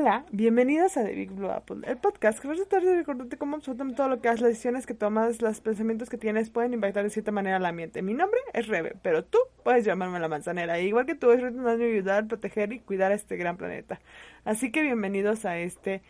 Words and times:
Hola, 0.00 0.24
bienvenidos 0.30 0.96
a 0.96 1.04
The 1.04 1.12
Big 1.12 1.32
Blue 1.32 1.50
Apple, 1.50 1.78
el 1.82 1.96
podcast 1.96 2.38
que 2.38 2.46
va 2.46 2.54
a 2.54 3.36
cómo 3.36 3.56
absolutamente 3.56 3.96
todo 3.96 4.08
lo 4.08 4.20
que 4.20 4.28
haces, 4.28 4.42
las 4.42 4.50
decisiones 4.50 4.86
que 4.86 4.94
tomas, 4.94 5.42
los 5.42 5.60
pensamientos 5.60 6.08
que 6.08 6.16
tienes 6.16 6.50
pueden 6.50 6.72
impactar 6.72 7.02
de 7.02 7.10
cierta 7.10 7.32
manera 7.32 7.56
al 7.56 7.66
ambiente. 7.66 8.00
Mi 8.00 8.14
nombre 8.14 8.38
es 8.52 8.68
Rebe, 8.68 8.94
pero 9.02 9.24
tú 9.24 9.38
puedes 9.64 9.84
llamarme 9.84 10.20
la 10.20 10.28
manzanera. 10.28 10.78
igual 10.78 11.04
que 11.04 11.16
tú, 11.16 11.32
estoy 11.32 11.50
tratando 11.50 11.78
de 11.78 11.92
ayudar, 11.92 12.28
proteger 12.28 12.72
y 12.72 12.78
cuidar 12.78 13.10
a 13.10 13.16
este 13.16 13.36
gran 13.36 13.56
planeta. 13.56 13.98
Así 14.44 14.70
que 14.70 14.82
bienvenidos 14.82 15.44
a 15.44 15.58
este 15.58 16.02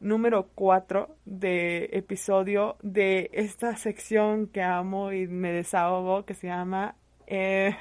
número 0.00 0.50
4 0.54 1.08
de 1.24 1.88
episodio 1.94 2.76
de 2.82 3.30
esta 3.32 3.74
sección 3.76 4.48
que 4.48 4.60
amo 4.62 5.12
y 5.12 5.26
me 5.28 5.50
desahogo 5.50 6.26
que 6.26 6.34
se 6.34 6.48
llama... 6.48 6.94
Eh, 7.26 7.74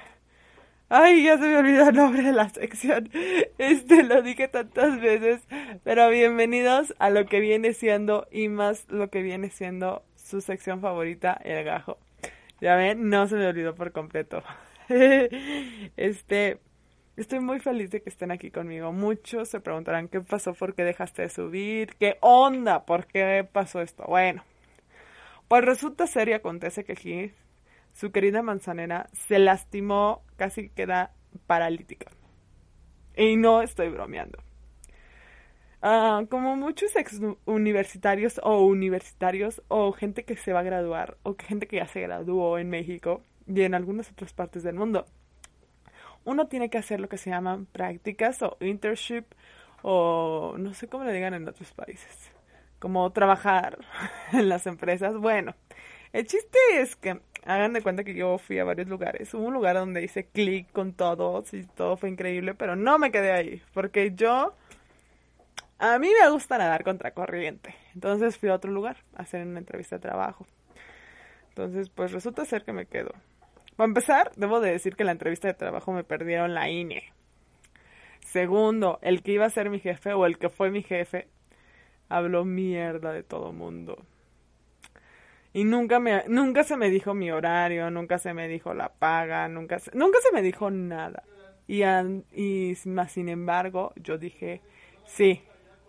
Ay, 0.92 1.24
ya 1.24 1.38
se 1.38 1.44
me 1.48 1.56
olvidó 1.56 1.90
el 1.90 1.96
nombre 1.96 2.24
de 2.24 2.32
la 2.34 2.50
sección. 2.50 3.12
Este 3.60 4.02
lo 4.04 4.24
dije 4.24 4.48
tantas 4.48 5.00
veces. 5.00 5.48
Pero 5.84 6.10
bienvenidos 6.10 6.96
a 6.98 7.12
lo 7.12 7.28
que 7.28 7.40
viene 7.40 7.74
siendo 7.74 8.28
y 8.32 8.48
más 8.48 8.88
lo 8.90 9.12
que 9.12 9.22
viene 9.22 9.52
siendo 9.52 10.04
su 10.16 10.42
sección 10.42 10.82
favorita, 10.82 11.40
el 11.44 11.64
gajo. 11.64 12.00
Ya 12.60 12.76
ven, 12.76 13.08
no 13.08 13.28
se 13.28 13.36
me 13.36 13.46
olvidó 13.46 13.76
por 13.76 13.92
completo. 13.92 14.44
Este, 15.96 16.60
estoy 17.16 17.40
muy 17.40 17.60
feliz 17.60 17.92
de 17.92 18.02
que 18.02 18.10
estén 18.10 18.32
aquí 18.32 18.50
conmigo. 18.50 18.92
Muchos 18.92 19.50
se 19.50 19.60
preguntarán 19.60 20.08
qué 20.08 20.22
pasó, 20.22 20.56
por 20.56 20.74
qué 20.74 20.84
dejaste 20.84 21.22
de 21.22 21.30
subir, 21.30 21.94
qué 22.00 22.18
onda, 22.22 22.86
por 22.88 23.06
qué 23.06 23.48
pasó 23.52 23.82
esto. 23.82 24.06
Bueno, 24.08 24.44
pues 25.48 25.64
resulta 25.64 26.08
ser 26.08 26.30
y 26.30 26.34
acontece 26.34 26.84
que 26.84 26.94
aquí 26.94 27.32
su 27.94 28.12
querida 28.12 28.42
manzanera 28.42 29.10
se 29.14 29.40
lastimó, 29.40 30.24
casi 30.36 30.70
queda 30.70 31.14
paralítica. 31.48 32.12
Y 33.16 33.36
no 33.36 33.62
estoy 33.62 33.90
bromeando. 33.90 34.40
Ah, 35.82 36.24
como 36.30 36.58
muchos 36.58 36.94
ex 36.98 37.22
universitarios 37.46 38.40
o 38.44 38.66
universitarios 38.66 39.62
o 39.70 39.94
gente 39.94 40.26
que 40.26 40.36
se 40.36 40.52
va 40.52 40.60
a 40.60 40.64
graduar 40.64 41.18
o 41.24 41.36
gente 41.36 41.68
que 41.68 41.78
ya 41.78 41.88
se 41.88 42.02
graduó 42.02 42.58
en 42.58 42.70
México 42.70 43.24
y 43.48 43.62
en 43.62 43.74
algunas 43.74 44.12
otras 44.12 44.34
partes 44.34 44.64
del 44.64 44.76
mundo, 44.76 45.06
uno 46.26 46.48
tiene 46.48 46.70
que 46.70 46.78
hacer 46.78 47.00
lo 47.00 47.08
que 47.08 47.18
se 47.18 47.30
llaman 47.30 47.66
prácticas 47.66 48.42
o 48.42 48.58
internship 48.60 49.24
o 49.82 50.56
no 50.58 50.74
sé 50.74 50.90
cómo 50.90 51.06
le 51.06 51.14
digan 51.14 51.34
en 51.34 51.48
otros 51.48 51.72
países, 51.72 52.30
como 52.80 53.10
trabajar 53.12 53.80
en 54.34 54.50
las 54.50 54.68
empresas. 54.68 55.16
Bueno, 55.16 55.56
el 56.12 56.28
chiste 56.28 56.60
es 56.74 56.98
que 56.98 57.22
hagan 57.46 57.74
de 57.74 57.82
cuenta 57.82 58.04
que 58.04 58.14
yo 58.14 58.38
fui 58.38 58.60
a 58.60 58.64
varios 58.64 58.88
lugares. 58.88 59.34
Hubo 59.34 59.44
un 59.44 59.54
lugar 59.54 59.76
donde 59.76 60.04
hice 60.04 60.26
clic 60.26 60.72
con 60.72 60.94
todos 60.94 61.54
y 61.54 61.64
todo 61.64 61.98
fue 61.98 62.10
increíble, 62.10 62.54
pero 62.54 62.76
no 62.76 63.00
me 63.00 63.12
quedé 63.12 63.32
ahí, 63.32 63.62
porque 63.74 64.14
yo, 64.16 64.54
a 65.78 66.00
mí 66.00 66.10
me 66.22 66.30
gusta 66.30 66.58
nadar 66.58 66.84
contra 66.84 67.12
corriente. 67.12 67.76
Entonces 67.94 68.38
fui 68.38 68.50
a 68.50 68.56
otro 68.56 68.72
lugar 68.72 68.98
a 69.16 69.24
hacer 69.24 69.46
una 69.46 69.60
entrevista 69.60 69.98
de 69.98 70.02
trabajo. 70.02 70.46
Entonces, 71.50 71.90
pues 71.90 72.12
resulta 72.12 72.46
ser 72.46 72.64
que 72.64 72.74
me 72.74 72.86
quedo. 72.86 73.12
Para 73.76 73.88
empezar, 73.88 74.32
debo 74.36 74.60
de 74.60 74.72
decir 74.72 74.96
que 74.96 75.04
la 75.04 75.12
entrevista 75.12 75.48
de 75.48 75.54
trabajo 75.54 75.92
me 75.92 76.04
perdieron 76.04 76.54
la 76.54 76.70
INE. 76.70 77.14
Segundo, 78.20 79.00
el 79.02 79.24
que 79.24 79.32
iba 79.32 79.46
a 79.46 79.50
ser 79.50 79.70
mi 79.70 79.80
jefe 79.80 80.14
o 80.14 80.26
el 80.26 80.38
que 80.38 80.50
fue 80.50 80.70
mi 80.70 80.84
jefe 80.84 81.28
habló 82.10 82.46
mierda 82.46 83.12
de 83.12 83.24
todo 83.24 83.54
mundo. 83.54 84.06
Y 85.54 85.64
nunca 85.64 86.00
me 86.00 86.24
nunca 86.28 86.64
se 86.64 86.78
me 86.78 86.90
dijo 86.90 87.14
mi 87.14 87.32
horario, 87.32 87.90
nunca 87.90 88.20
se 88.20 88.34
me 88.34 88.48
dijo 88.48 88.74
la 88.74 88.90
paga, 88.90 89.48
nunca 89.48 89.80
se, 89.80 89.92
nunca 89.96 90.20
se 90.22 90.32
me 90.32 90.42
dijo 90.42 90.70
nada. 90.70 91.24
Y, 91.68 91.84
y 92.34 92.76
más 92.86 93.12
sin 93.12 93.30
embargo, 93.30 93.94
yo 93.96 94.18
dije, 94.18 94.62
sí, 95.06 95.42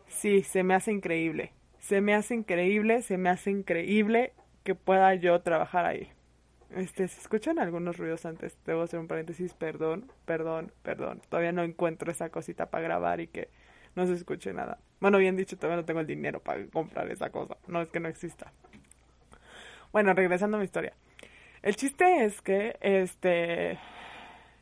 sí, 0.07 0.43
se 0.43 0.63
me 0.63 0.75
hace 0.75 0.93
increíble. 0.93 1.53
Se 1.79 2.01
me 2.01 2.15
hace 2.15 2.35
increíble, 2.35 3.03
se 3.03 3.17
me 3.17 3.31
hace 3.31 3.51
increíble 3.51 4.33
que 4.63 4.75
pueda 4.75 5.15
yo 5.15 5.41
trabajar 5.41 5.87
ahí. 5.87 6.09
Este, 6.71 7.09
¿se 7.09 7.21
escuchan 7.21 7.59
algunos 7.59 7.97
ruidos 7.97 8.27
antes? 8.27 8.57
Debo 8.65 8.83
hacer 8.83 9.01
un 9.01 9.09
paréntesis, 9.09 9.55
perdón, 9.55 10.13
perdón, 10.25 10.73
perdón. 10.83 11.21
Todavía 11.29 11.53
no 11.53 11.63
encuentro 11.63 12.11
esa 12.11 12.29
cosita 12.29 12.71
para 12.71 12.85
grabar 12.85 13.21
y 13.21 13.27
que 13.27 13.49
no 13.97 14.07
se 14.07 14.13
escuche 14.13 14.53
nada. 14.53 14.79
Bueno, 15.01 15.19
bien 15.19 15.37
dicho, 15.37 15.57
todavía 15.57 15.79
no 15.79 15.85
tengo 15.85 16.01
el 16.01 16.07
dinero 16.07 16.41
para 16.41 16.65
comprar 16.67 17.11
esa 17.11 17.31
cosa. 17.31 17.57
No 17.67 17.83
es 17.83 17.89
que 17.89 17.99
no 18.01 18.09
exista. 18.09 18.53
Bueno, 19.93 20.15
regresando 20.15 20.57
a 20.57 20.61
mi 20.61 20.65
historia. 20.65 20.93
El 21.63 21.77
chiste 21.77 22.25
es 22.25 22.41
que, 22.43 22.77
este, 22.81 23.73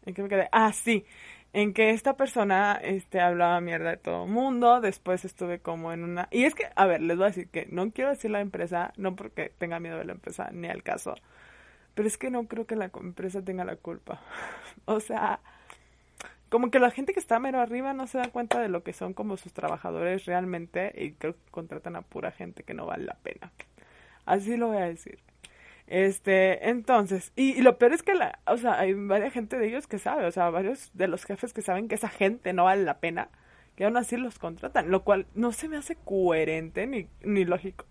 ¿en 0.07 0.15
qué 0.15 0.23
me 0.23 0.29
quedé? 0.29 0.49
Ah, 0.53 0.73
sí, 0.73 1.05
en 1.53 1.75
que 1.75 1.91
esta 1.91 2.17
persona, 2.17 2.81
este, 2.83 3.21
hablaba 3.21 3.61
mierda 3.61 3.91
de 3.91 3.97
todo 3.99 4.25
el 4.25 4.31
mundo, 4.31 4.81
después 4.81 5.25
estuve 5.25 5.61
como 5.61 5.93
en 5.93 6.03
una... 6.03 6.29
Y 6.31 6.45
es 6.45 6.55
que, 6.55 6.65
a 6.75 6.87
ver, 6.87 7.03
les 7.03 7.17
voy 7.17 7.25
a 7.25 7.29
decir 7.29 7.49
que 7.51 7.67
no 7.71 7.91
quiero 7.91 8.11
decir 8.11 8.31
la 8.31 8.41
empresa, 8.41 8.93
no 8.97 9.17
porque 9.17 9.53
tenga 9.59 9.81
miedo 9.81 9.99
de 9.99 10.07
la 10.07 10.13
empresa, 10.13 10.51
ni 10.51 10.69
al 10.69 10.83
caso, 10.83 11.15
pero 11.95 12.09
es 12.09 12.17
que 12.17 12.31
no 12.31 12.47
creo 12.49 12.67
que 12.67 12.77
la 12.77 12.91
empresa 12.95 13.43
tenga 13.43 13.65
la 13.65 13.77
culpa. 13.77 14.23
o 14.87 14.99
sea, 15.01 15.41
como 16.49 16.71
que 16.71 16.79
la 16.79 16.91
gente 16.91 17.13
que 17.13 17.21
está 17.21 17.39
mero 17.39 17.61
arriba 17.61 17.93
no 17.93 18.07
se 18.07 18.17
da 18.19 18.31
cuenta 18.31 18.61
de 18.61 18.69
lo 18.71 18.83
que 18.83 18.95
son 18.95 19.13
como 19.13 19.37
sus 19.37 19.53
trabajadores 19.53 20.25
realmente 20.25 20.93
y 20.97 21.13
creo 21.13 21.35
que 21.35 21.51
contratan 21.51 21.97
a 21.97 22.03
pura 22.03 22.31
gente 22.31 22.63
que 22.63 22.73
no 22.73 22.87
vale 22.87 23.05
la 23.05 23.15
pena. 23.15 23.53
Así 24.29 24.59
lo 24.59 24.69
voy 24.69 24.77
a 24.77 24.87
decir. 24.87 25.19
Este, 25.87 26.69
entonces, 26.69 27.33
y, 27.35 27.63
lo 27.63 27.79
peor 27.79 27.95
es 27.95 28.03
que 28.03 28.15
la, 28.15 28.39
o 28.47 28.59
sea, 28.59 28.79
hay 28.79 28.93
varias 28.93 29.33
gente 29.33 29.59
de 29.59 29.69
ellos 29.69 29.87
que 29.87 29.99
sabe, 29.99 30.27
o 30.27 30.31
sea, 30.31 30.51
varios 30.51 30.91
de 30.93 31.09
los 31.09 31.25
jefes 31.25 31.55
que 31.55 31.63
saben 31.63 31.89
que 31.89 31.95
esa 31.95 32.11
gente 32.11 32.53
no 32.53 32.65
vale 32.65 32.85
la 32.85 32.99
pena, 32.99 33.31
que 33.75 33.87
aún 33.87 33.97
así 33.97 34.19
los 34.19 34.39
contratan, 34.39 34.91
lo 34.91 35.03
cual 35.03 35.27
no 35.35 35.53
se 35.53 35.67
me 35.67 35.79
hace 35.79 35.97
coherente 35.97 36.87
ni, 36.87 37.09
ni 37.23 37.47
lógico. 37.47 37.87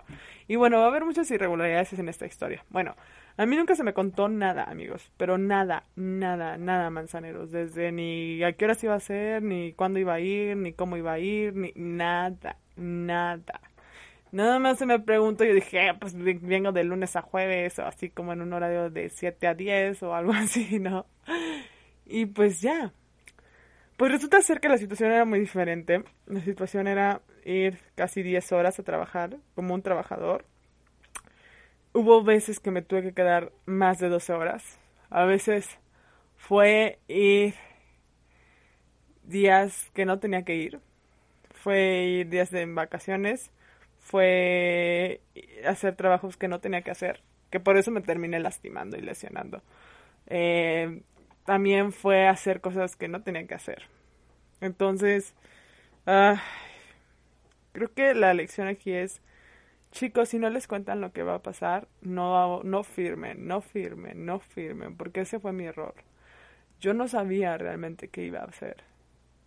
Y 0.47 0.57
bueno, 0.57 0.77
va 0.77 0.85
a 0.85 0.87
haber 0.89 1.05
muchas 1.05 1.31
irregularidades 1.31 1.97
en 1.97 2.07
esta 2.07 2.27
historia. 2.27 2.63
Bueno, 2.69 2.95
a 3.35 3.47
mí 3.47 3.55
nunca 3.55 3.73
se 3.73 3.83
me 3.83 3.93
contó 3.93 4.29
nada, 4.29 4.65
amigos, 4.65 5.11
pero 5.17 5.39
nada, 5.39 5.85
nada, 5.95 6.57
nada, 6.59 6.91
manzaneros, 6.91 7.51
desde 7.51 7.91
ni 7.91 8.43
a 8.43 8.53
qué 8.53 8.65
horas 8.65 8.83
iba 8.83 8.93
a 8.93 8.99
ser, 8.99 9.41
ni 9.41 9.73
cuándo 9.73 9.97
iba 9.97 10.13
a 10.13 10.19
ir, 10.19 10.55
ni 10.55 10.71
cómo 10.71 10.97
iba 10.97 11.13
a 11.13 11.19
ir, 11.19 11.55
ni 11.55 11.71
nada, 11.75 12.57
nada. 12.75 13.59
Nada 14.31 14.59
más 14.59 14.77
se 14.77 14.85
me 14.85 14.99
pregunto, 14.99 15.45
yo 15.45 15.53
dije, 15.53 15.89
ah, 15.89 15.97
pues 15.99 16.13
vengo 16.15 16.71
de 16.71 16.83
lunes 16.83 17.15
a 17.15 17.21
jueves, 17.21 17.79
o 17.79 17.85
así 17.85 18.09
como 18.09 18.33
en 18.33 18.41
un 18.41 18.51
horario 18.53 18.89
de 18.89 19.09
7 19.09 19.47
a 19.47 19.53
10 19.53 20.03
o 20.03 20.13
algo 20.13 20.33
así, 20.35 20.79
¿no? 20.79 21.05
Y 22.05 22.25
pues 22.25 22.61
ya. 22.61 22.93
Pues 23.95 24.11
resulta 24.11 24.41
ser 24.41 24.59
que 24.59 24.69
la 24.69 24.77
situación 24.77 25.11
era 25.11 25.25
muy 25.25 25.39
diferente. 25.39 26.03
La 26.27 26.41
situación 26.41 26.87
era 26.87 27.21
ir 27.45 27.79
casi 27.95 28.21
10 28.21 28.51
horas 28.51 28.79
a 28.79 28.83
trabajar 28.83 29.37
como 29.55 29.73
un 29.73 29.81
trabajador. 29.81 30.45
Hubo 31.93 32.23
veces 32.23 32.59
que 32.59 32.69
me 32.69 32.81
tuve 32.81 33.01
que 33.01 33.13
quedar 33.13 33.51
más 33.65 33.97
de 33.99 34.09
12 34.09 34.33
horas. 34.33 34.79
A 35.09 35.25
veces 35.25 35.79
fue 36.35 36.99
ir 37.07 37.55
días 39.23 39.89
que 39.93 40.05
no 40.05 40.19
tenía 40.19 40.43
que 40.43 40.55
ir. 40.55 40.79
Fue 41.51 42.03
ir 42.03 42.29
días 42.29 42.51
de 42.51 42.65
vacaciones 42.65 43.51
fue 44.07 45.19
hacer 45.67 45.97
trabajos 45.97 46.37
que 46.37 46.47
no 46.47 46.61
tenía 46.61 46.81
que 46.81 46.91
hacer, 46.91 47.21
que 47.49 47.59
por 47.59 47.75
eso 47.77 47.91
me 47.91 47.99
terminé 47.99 48.39
lastimando 48.39 48.97
y 48.97 49.01
lesionando. 49.01 49.61
Eh, 50.27 51.01
también 51.45 51.91
fue 51.91 52.27
hacer 52.27 52.61
cosas 52.61 52.95
que 52.95 53.09
no 53.09 53.21
tenía 53.21 53.45
que 53.45 53.55
hacer. 53.55 53.83
Entonces, 54.61 55.33
creo 56.05 57.93
que 57.93 58.13
la 58.13 58.33
lección 58.33 58.69
aquí 58.69 58.93
es, 58.93 59.21
chicos, 59.91 60.29
si 60.29 60.39
no 60.39 60.49
les 60.49 60.67
cuentan 60.67 61.01
lo 61.01 61.11
que 61.11 61.23
va 61.23 61.35
a 61.35 61.43
pasar, 61.43 61.89
no, 62.01 62.63
no 62.63 62.83
firmen, 62.83 63.45
no 63.45 63.59
firmen, 63.59 64.25
no 64.25 64.39
firmen, 64.39 64.95
porque 64.95 65.21
ese 65.21 65.39
fue 65.41 65.51
mi 65.51 65.65
error. 65.65 65.95
Yo 66.79 66.93
no 66.93 67.09
sabía 67.09 67.57
realmente 67.57 68.07
qué 68.07 68.23
iba 68.23 68.39
a 68.39 68.45
hacer. 68.45 68.83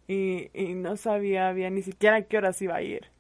Y, 0.07 0.51
y 0.53 0.75
no 0.75 0.97
sabía 0.97 1.51
bien 1.53 1.77
ni 1.77 1.83
siquiera 1.83 2.17
a 2.17 2.23
qué 2.23 2.37
horas 2.37 2.61
iba 2.61 2.77
a 2.77 2.83
ir. 2.83 3.11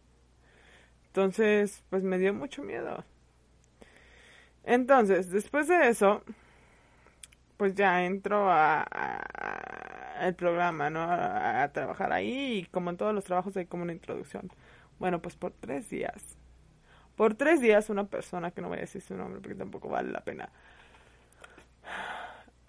Entonces, 1.10 1.82
pues 1.90 2.04
me 2.04 2.18
dio 2.18 2.32
mucho 2.32 2.62
miedo. 2.62 3.04
Entonces, 4.62 5.30
después 5.32 5.66
de 5.66 5.88
eso, 5.88 6.22
pues 7.56 7.74
ya 7.74 8.04
entro 8.04 8.48
a, 8.48 8.86
el 10.20 10.34
programa, 10.36 10.88
¿no? 10.88 11.02
A, 11.02 11.68
trabajar 11.72 12.12
ahí 12.12 12.60
y 12.60 12.64
como 12.66 12.90
en 12.90 12.96
todos 12.96 13.12
los 13.12 13.24
trabajos 13.24 13.56
hay 13.56 13.66
como 13.66 13.82
una 13.82 13.92
introducción. 13.92 14.52
Bueno, 15.00 15.20
pues 15.20 15.34
por 15.34 15.52
tres 15.52 15.90
días. 15.90 16.38
Por 17.16 17.34
tres 17.34 17.60
días 17.60 17.90
una 17.90 18.04
persona, 18.04 18.52
que 18.52 18.60
no 18.60 18.68
voy 18.68 18.78
a 18.78 18.82
decir 18.82 19.02
su 19.02 19.16
nombre 19.16 19.40
porque 19.40 19.56
tampoco 19.56 19.88
vale 19.88 20.12
la 20.12 20.20
pena, 20.20 20.48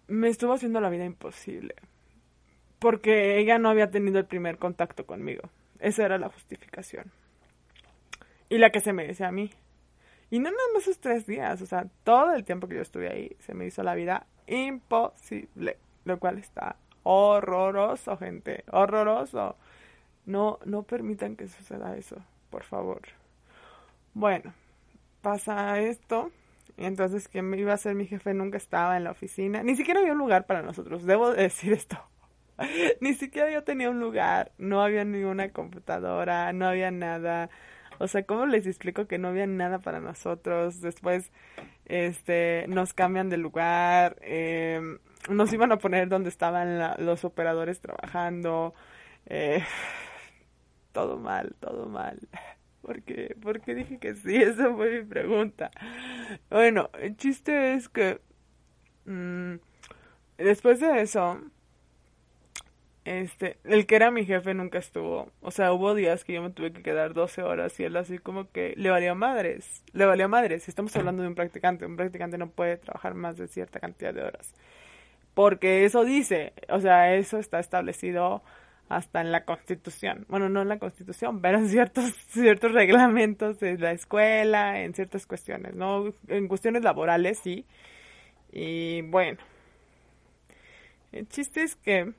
me 0.07 0.29
estuvo 0.29 0.53
haciendo 0.53 0.81
la 0.81 0.89
vida 0.89 1.05
imposible. 1.05 1.75
Porque 2.79 3.38
ella 3.38 3.59
no 3.59 3.69
había 3.69 3.91
tenido 3.91 4.17
el 4.17 4.25
primer 4.25 4.57
contacto 4.57 5.05
conmigo. 5.05 5.43
Esa 5.79 6.05
era 6.05 6.17
la 6.17 6.29
justificación. 6.29 7.11
Y 8.51 8.57
la 8.57 8.69
que 8.69 8.81
se 8.81 8.92
me 8.92 9.07
dice 9.07 9.24
a 9.24 9.31
mí. 9.31 9.50
Y 10.30 10.39
no 10.39 10.51
nada 10.51 10.63
más 10.74 10.83
esos 10.83 11.00
tres 11.00 11.25
días, 11.25 11.62
o 11.62 11.65
sea, 11.65 11.88
todo 12.03 12.33
el 12.33 12.44
tiempo 12.44 12.68
que 12.68 12.75
yo 12.75 12.81
estuve 12.81 13.09
ahí 13.09 13.38
se 13.39 13.53
me 13.53 13.65
hizo 13.65 13.81
la 13.81 13.95
vida 13.95 14.27
imposible. 14.45 15.77
Lo 16.03 16.19
cual 16.19 16.38
está 16.38 16.75
horroroso, 17.03 18.18
gente. 18.18 18.65
Horroroso. 18.69 19.56
No, 20.25 20.59
no 20.65 20.83
permitan 20.83 21.38
que 21.38 21.48
suceda 21.48 21.95
eso, 21.95 22.18
por 22.50 22.63
favor. 22.63 23.01
Bueno, 24.13 24.53
pasa 25.21 25.80
esto. 25.80 26.33
Y 26.75 26.83
entonces 26.83 27.30
quien 27.30 27.53
iba 27.53 27.71
a 27.71 27.77
ser 27.77 27.95
mi 27.95 28.06
jefe 28.06 28.33
nunca 28.33 28.57
estaba 28.57 28.98
en 28.98 29.06
la 29.06 29.12
oficina. 29.12 29.63
Ni 29.63 29.77
siquiera 29.77 30.01
había 30.01 30.12
un 30.12 30.19
lugar 30.19 30.45
para 30.45 30.62
nosotros. 30.62 31.06
Debo 31.06 31.31
decir 31.31 31.71
esto. 31.71 31.98
Ni 33.00 33.13
siquiera 33.13 33.50
yo 33.50 33.63
tenía 33.63 33.89
un 33.89 34.01
lugar. 34.01 34.51
No 34.57 34.81
había 34.81 35.06
ninguna 35.06 35.53
computadora. 35.53 36.51
No 36.51 36.68
había 36.68 36.92
nada. 36.92 37.50
O 38.01 38.07
sea, 38.07 38.24
¿cómo 38.25 38.48
les 38.48 38.65
explico 38.65 39.06
que 39.06 39.19
no 39.19 39.27
había 39.27 39.45
nada 39.45 39.77
para 39.77 40.00
nosotros? 40.00 40.81
Después, 40.81 41.31
este, 41.86 42.65
nos 42.68 42.94
cambian 42.94 43.30
de 43.30 43.38
lugar. 43.38 44.18
Eh, 44.21 44.81
nos 45.30 45.53
iban 45.53 45.71
a 45.71 45.77
poner 45.77 46.09
donde 46.09 46.30
estaban 46.30 46.80
los 47.06 47.24
operadores 47.24 47.80
trabajando. 47.80 48.74
Eh, 49.27 49.63
todo 50.94 51.19
mal, 51.19 51.56
todo 51.59 51.86
mal. 51.88 52.19
Porque, 52.81 53.38
porque 53.39 53.75
dije 53.75 54.00
que 54.00 54.15
sí, 54.15 54.36
esa 54.42 54.74
fue 54.74 55.01
mi 55.01 55.06
pregunta. 55.06 55.69
Bueno, 56.50 56.89
el 57.00 57.15
chiste 57.15 57.75
es 57.75 57.88
que 57.88 58.19
mm, 59.06 59.57
después 60.39 60.80
de 60.80 61.03
eso, 61.03 61.39
este, 63.03 63.57
el 63.63 63.88
que 63.88 63.95
era 63.95 64.12
mi 64.12 64.25
jefe 64.25 64.53
nunca 64.53 64.77
estuvo. 64.77 65.31
O 65.42 65.51
sea, 65.51 65.74
hubo 65.74 65.95
días 65.95 66.24
que 66.24 66.33
yo 66.33 66.42
me 66.42 66.51
tuve 66.51 66.71
que 66.71 66.83
quedar 66.83 67.13
12 67.13 67.42
horas 67.42 67.80
y 67.80 67.83
él 67.83 67.98
así 67.98 68.19
como 68.19 68.51
que 68.51 68.74
le 68.77 68.89
valía 68.89 69.15
madres. 69.15 69.83
Le 69.94 70.06
valía 70.06 70.27
madres. 70.27 70.69
Estamos 70.69 70.95
hablando 70.95 71.24
de 71.24 71.30
un 71.30 71.36
practicante. 71.36 71.86
Un 71.86 71.95
practicante 71.95 72.38
no 72.38 72.50
puede 72.50 72.77
trabajar 72.77 73.15
más 73.15 73.38
de 73.38 73.48
cierta 73.48 73.80
cantidad 73.80 74.13
de 74.13 74.24
horas. 74.24 74.53
Porque 75.33 75.86
eso 75.86 76.03
dice, 76.06 76.53
o 76.69 76.80
sea, 76.80 77.15
eso 77.15 77.39
está 77.39 77.59
establecido 77.59 78.44
hasta 78.89 79.21
en 79.21 79.31
la 79.31 79.45
Constitución. 79.45 80.25
Bueno, 80.27 80.50
no 80.50 80.62
en 80.62 80.68
la 80.68 80.77
Constitución, 80.77 81.42
pero 81.42 81.57
en 81.57 81.69
ciertos, 81.69 82.13
ciertos 82.30 82.74
reglamentos 82.74 83.59
de 83.59 83.77
la 83.77 83.94
escuela, 83.94 84.81
en 84.81 84.94
ciertas 84.94 85.25
cuestiones, 85.25 85.74
¿no? 85.75 86.13
En 86.27 86.48
cuestiones 86.48 86.83
laborales, 86.83 87.39
sí. 87.39 87.65
Y 88.51 89.01
bueno, 89.03 89.39
el 91.13 91.27
chiste 91.30 91.63
es 91.63 91.75
que 91.75 92.13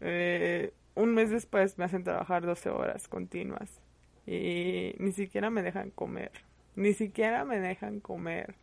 eh, 0.00 0.72
un 0.94 1.14
mes 1.14 1.30
después 1.30 1.78
me 1.78 1.84
hacen 1.84 2.04
trabajar 2.04 2.44
12 2.44 2.70
horas 2.70 3.08
continuas 3.08 3.80
y 4.26 4.94
ni 4.98 5.12
siquiera 5.12 5.50
me 5.50 5.62
dejan 5.62 5.90
comer, 5.90 6.32
ni 6.76 6.92
siquiera 6.94 7.44
me 7.44 7.60
dejan 7.60 8.00
comer. 8.00 8.54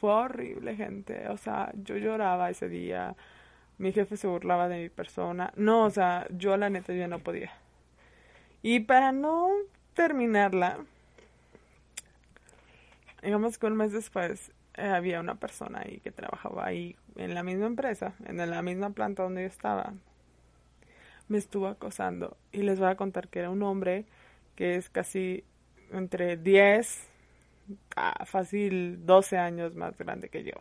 Fue 0.00 0.12
horrible, 0.12 0.76
gente. 0.76 1.28
O 1.28 1.36
sea, 1.36 1.72
yo 1.74 1.96
lloraba 1.96 2.50
ese 2.50 2.68
día 2.68 3.16
mi 3.78 3.92
jefe 3.92 4.16
se 4.16 4.26
burlaba 4.26 4.68
de 4.68 4.82
mi 4.82 4.88
persona. 4.88 5.52
No, 5.56 5.84
o 5.84 5.90
sea, 5.90 6.26
yo 6.30 6.56
la 6.56 6.68
neta 6.68 6.92
ya 6.92 7.08
no 7.08 7.20
podía. 7.20 7.52
Y 8.60 8.80
para 8.80 9.12
no 9.12 9.50
terminarla, 9.94 10.78
digamos 13.22 13.56
que 13.56 13.66
un 13.66 13.76
mes 13.76 13.92
después 13.92 14.50
eh, 14.74 14.88
había 14.88 15.20
una 15.20 15.36
persona 15.36 15.82
ahí 15.84 16.00
que 16.00 16.10
trabajaba 16.10 16.66
ahí 16.66 16.96
en 17.16 17.34
la 17.34 17.42
misma 17.44 17.66
empresa, 17.66 18.14
en 18.26 18.36
la 18.36 18.62
misma 18.62 18.90
planta 18.90 19.22
donde 19.22 19.42
yo 19.42 19.48
estaba. 19.48 19.94
Me 21.28 21.38
estuvo 21.38 21.66
acosando 21.68 22.36
y 22.52 22.62
les 22.62 22.78
voy 22.78 22.88
a 22.88 22.96
contar 22.96 23.28
que 23.28 23.40
era 23.40 23.50
un 23.50 23.62
hombre 23.62 24.06
que 24.56 24.76
es 24.76 24.88
casi 24.90 25.44
entre 25.92 26.36
10 26.36 27.06
a 27.96 28.24
fácil 28.24 29.04
12 29.06 29.38
años 29.38 29.74
más 29.74 29.96
grande 29.96 30.28
que 30.30 30.44
yo. 30.44 30.54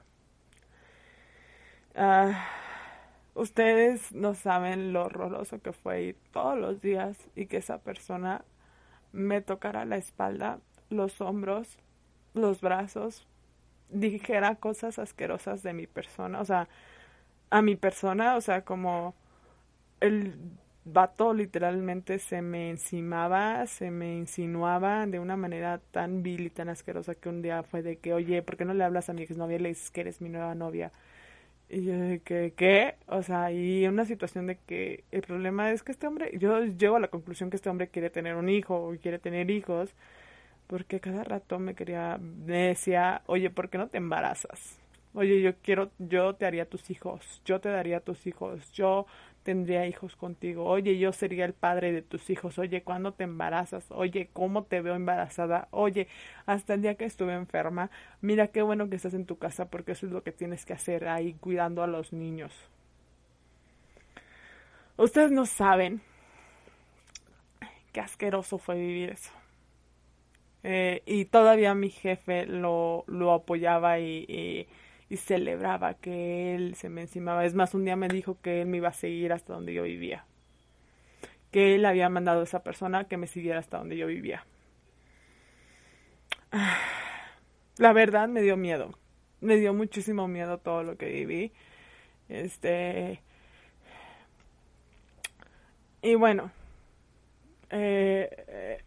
Ah 1.96 2.48
Ustedes 3.38 4.14
no 4.14 4.34
saben 4.34 4.94
lo 4.94 5.06
horroroso 5.06 5.62
que 5.62 5.72
fue 5.72 6.02
ir 6.02 6.16
todos 6.34 6.58
los 6.58 6.82
días 6.82 7.16
y 7.36 7.46
que 7.46 7.58
esa 7.58 7.78
persona 7.78 8.44
me 9.12 9.42
tocara 9.42 9.86
la 9.86 9.98
espalda, 9.98 10.58
los 10.90 11.22
hombros, 11.22 11.78
los 12.34 12.62
brazos, 12.62 13.28
dijera 13.90 14.56
cosas 14.56 14.98
asquerosas 14.98 15.62
de 15.62 15.74
mi 15.74 15.86
persona, 15.86 16.42
o 16.42 16.46
sea, 16.46 16.68
a 17.52 17.62
mi 17.62 17.76
persona, 17.76 18.38
o 18.38 18.42
sea, 18.42 18.66
como 18.66 19.14
el 20.00 20.36
vato 20.86 21.34
literalmente 21.34 22.20
se 22.20 22.42
me 22.42 22.70
encimaba, 22.70 23.66
se 23.68 23.92
me 23.92 24.16
insinuaba 24.16 25.06
de 25.06 25.20
una 25.20 25.36
manera 25.36 25.80
tan 25.92 26.24
vil 26.24 26.46
y 26.48 26.50
tan 26.50 26.70
asquerosa 26.70 27.16
que 27.16 27.30
un 27.30 27.42
día 27.42 27.64
fue 27.64 27.82
de 27.82 27.98
que, 27.98 28.14
oye, 28.14 28.42
¿por 28.42 28.58
qué 28.58 28.66
no 28.66 28.74
le 28.74 28.84
hablas 28.84 29.10
a 29.10 29.14
mi 29.14 29.24
exnovia 29.24 29.58
y 29.58 29.60
le 29.60 29.70
dices 29.70 29.92
que 29.92 30.02
eres 30.02 30.22
mi 30.22 30.30
nueva 30.30 30.56
novia? 30.56 30.92
Y 31.70 31.84
yo 31.84 31.94
de 31.94 32.20
que, 32.22 32.54
¿qué? 32.56 32.96
O 33.08 33.24
sea, 33.24 33.52
y 33.52 33.88
una 33.88 34.06
situación 34.06 34.48
de 34.48 34.58
que 34.68 35.04
el 35.12 35.22
problema 35.22 35.72
es 35.72 35.84
que 35.84 35.92
este 35.92 36.08
hombre, 36.08 36.32
yo 36.40 36.64
llego 36.66 36.96
a 36.96 37.00
la 37.02 37.10
conclusión 37.10 37.50
que 37.50 37.58
este 37.58 37.70
hombre 37.70 37.90
quiere 37.90 38.10
tener 38.10 38.36
un 38.36 38.50
hijo 38.50 38.94
y 38.94 39.00
quiere 39.00 39.20
tener 39.20 39.52
hijos, 39.52 39.94
porque 40.68 41.00
cada 41.00 41.24
rato 41.24 41.60
me 41.60 41.76
quería, 41.76 42.18
me 42.20 42.68
decía, 42.70 43.22
oye, 43.28 43.50
¿por 43.50 43.70
qué 43.70 43.78
no 43.78 43.88
te 43.90 43.98
embarazas? 43.98 44.80
Oye, 45.14 45.42
yo 45.42 45.54
quiero, 45.64 45.90
yo 46.00 46.36
te 46.36 46.46
haría 46.46 46.66
tus 46.70 46.90
hijos, 46.92 47.42
yo 47.46 47.60
te 47.60 47.70
daría 47.70 48.02
tus 48.02 48.28
hijos, 48.28 48.72
yo 48.74 49.08
tendría 49.48 49.88
hijos 49.88 50.18
contigo. 50.18 50.66
Oye, 50.66 50.98
yo 51.00 51.14
sería 51.14 51.46
el 51.46 51.54
padre 51.54 51.94
de 51.94 52.02
tus 52.02 52.30
hijos. 52.30 52.60
Oye, 52.60 52.84
¿cuándo 52.84 53.14
te 53.14 53.24
embarazas? 53.24 53.86
Oye, 53.92 54.30
¿cómo 54.34 54.64
te 54.64 54.82
veo 54.82 54.94
embarazada? 54.94 55.70
Oye, 55.72 56.10
hasta 56.46 56.74
el 56.74 56.82
día 56.82 56.96
que 56.96 57.06
estuve 57.06 57.34
enferma, 57.34 57.90
mira 58.20 58.48
qué 58.48 58.62
bueno 58.62 58.90
que 58.90 58.98
estás 58.98 59.14
en 59.14 59.26
tu 59.26 59.38
casa 59.38 59.70
porque 59.70 59.94
eso 59.94 60.06
es 60.06 60.12
lo 60.12 60.22
que 60.22 60.34
tienes 60.34 60.66
que 60.66 60.74
hacer 60.74 61.08
ahí 61.08 61.32
cuidando 61.36 61.82
a 61.82 61.88
los 61.88 62.12
niños. 62.12 62.54
Ustedes 64.98 65.32
no 65.32 65.46
saben 65.46 66.02
qué 67.94 68.02
asqueroso 68.02 68.58
fue 68.58 68.76
vivir 68.76 69.12
eso. 69.12 69.32
Eh, 70.64 71.04
y 71.06 71.24
todavía 71.24 71.74
mi 71.74 71.90
jefe 71.90 72.46
lo, 72.48 73.06
lo 73.08 73.32
apoyaba 73.32 74.00
y 74.00 74.26
y 74.28 74.68
celebraba 75.16 75.94
que 75.94 76.54
él 76.56 76.76
se 76.76 76.90
me 76.90 77.02
encimaba. 77.02 77.46
Es 77.46 77.54
más, 77.54 77.74
un 77.74 77.86
día 77.86 77.96
me 77.96 78.10
dijo 78.10 78.38
que 78.42 78.62
él 78.62 78.68
me 78.68 78.78
iba 78.78 78.90
a 78.90 78.94
seguir 78.94 79.32
hasta 79.32 79.54
donde 79.54 79.74
yo 79.74 79.84
vivía. 79.84 80.26
Que 81.52 81.76
él 81.76 81.86
había 81.86 82.10
mandado 82.10 82.42
a 82.42 82.44
esa 82.44 82.64
persona 82.64 83.06
que 83.06 83.16
me 83.16 83.28
siguiera 83.28 83.60
hasta 83.60 83.78
donde 83.78 83.96
yo 83.96 84.08
vivía. 84.08 84.46
La 87.78 87.94
verdad 87.94 88.28
me 88.28 88.42
dio 88.42 88.58
miedo. 88.58 88.98
Me 89.40 89.56
dio 89.56 89.74
muchísimo 89.74 90.28
miedo 90.28 90.58
todo 90.58 90.84
lo 90.84 90.98
que 90.98 91.06
viví. 91.10 91.54
Este. 92.28 93.22
Y 96.02 96.16
bueno. 96.16 96.52
Eh, 97.70 98.30
eh 98.48 98.84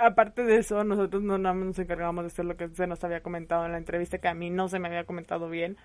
aparte 0.00 0.44
de 0.44 0.58
eso, 0.58 0.82
nosotros 0.84 1.22
no 1.22 1.38
nos 1.38 1.78
encargábamos 1.78 2.24
de 2.24 2.28
hacer 2.28 2.44
lo 2.44 2.56
que 2.56 2.68
se 2.68 2.86
nos 2.86 3.02
había 3.04 3.22
comentado 3.22 3.66
en 3.66 3.72
la 3.72 3.78
entrevista, 3.78 4.18
que 4.18 4.28
a 4.28 4.34
mí 4.34 4.50
no 4.50 4.68
se 4.68 4.78
me 4.78 4.88
había 4.88 5.04
comentado 5.04 5.48
bien, 5.48 5.76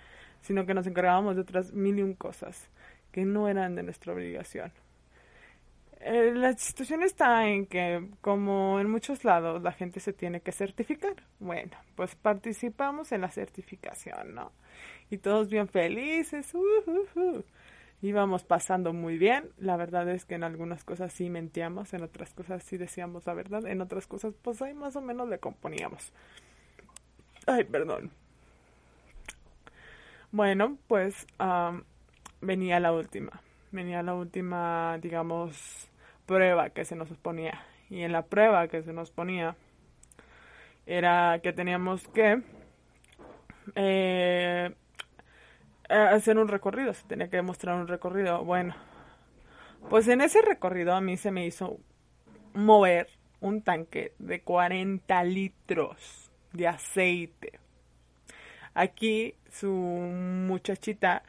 sino 0.42 0.66
que 0.66 0.74
nos 0.74 0.88
encargábamos 0.88 1.36
de 1.36 1.42
otras 1.42 1.74
mil 1.74 2.00
y 2.00 2.04
un 2.04 2.14
cosas 2.14 2.70
que 3.12 3.26
no 3.26 3.48
eran 3.48 3.76
de 3.76 3.84
nuestra 3.84 4.14
obligación. 4.14 4.72
Eh, 6.02 6.32
la 6.34 6.54
situación 6.54 7.04
está 7.04 7.46
en 7.48 7.66
que, 7.66 8.10
como 8.22 8.80
en 8.80 8.90
muchos 8.90 9.26
lados, 9.26 9.62
la 9.62 9.74
gente 9.74 10.00
se 10.00 10.14
tiene 10.14 10.40
que 10.40 10.54
certificar. 10.54 11.16
Bueno, 11.40 11.72
pues 11.96 12.16
participamos 12.16 13.12
en 13.12 13.22
la 13.22 13.30
certificación, 13.30 14.34
¿no? 14.34 14.54
Y 15.10 15.18
todos 15.18 15.50
bien 15.50 15.68
felices. 15.68 16.54
Uh, 16.54 16.60
uh, 16.60 17.20
uh 17.20 17.44
íbamos 18.02 18.44
pasando 18.44 18.94
muy 18.94 19.18
bien. 19.18 19.50
La 19.58 19.78
verdad 19.78 20.10
es 20.10 20.26
que 20.26 20.36
en 20.36 20.44
algunas 20.44 20.84
cosas 20.84 21.14
sí 21.14 21.30
mentíamos, 21.30 21.94
en 21.94 22.04
otras 22.04 22.34
cosas 22.34 22.64
sí 22.64 22.78
decíamos 22.78 23.26
la 23.26 23.34
verdad, 23.34 23.66
en 23.66 23.82
otras 23.82 24.08
cosas 24.08 24.34
pues 24.42 24.62
ahí 24.62 24.74
más 24.74 24.96
o 24.96 25.02
menos 25.02 25.28
le 25.30 25.40
componíamos. 25.40 26.14
Ay, 27.48 27.64
perdón. 27.64 28.12
Bueno, 30.32 30.78
pues 30.88 31.26
venía 32.42 32.80
la 32.80 32.92
última. 32.92 33.42
Venía 33.72 34.04
la 34.04 34.14
última, 34.14 34.98
digamos, 35.00 35.90
prueba 36.26 36.70
que 36.70 36.86
se 36.86 36.96
nos 36.96 37.10
ponía. 37.18 37.66
Y 37.90 38.02
en 38.02 38.12
la 38.12 38.24
prueba 38.24 38.68
que 38.68 38.84
se 38.84 38.94
nos 38.94 39.12
ponía 39.12 39.56
era 40.86 41.40
que 41.42 41.54
teníamos 41.54 42.08
que 42.10 42.42
eh, 43.76 44.72
hacer 45.90 46.38
un 46.38 46.48
recorrido, 46.48 46.94
se 46.94 47.06
tenía 47.08 47.30
que 47.30 47.38
demostrar 47.38 47.76
un 47.76 47.88
recorrido. 47.88 48.44
Bueno, 48.44 48.76
pues 49.90 50.08
en 50.08 50.22
ese 50.22 50.42
recorrido 50.42 50.94
a 50.94 51.02
mí 51.02 51.18
se 51.18 51.32
me 51.32 51.46
hizo 51.46 51.78
mover 52.54 53.08
un 53.42 53.62
tanque 53.62 54.14
de 54.20 54.42
40 54.42 55.24
litros 55.24 56.32
de 56.54 56.68
aceite. 56.68 57.60
Aquí 58.74 59.36
su 59.52 59.72
muchachita 59.72 61.24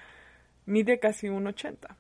mide 0.67 0.99
casi 0.99 1.29
un 1.29 1.47
80 1.47 1.97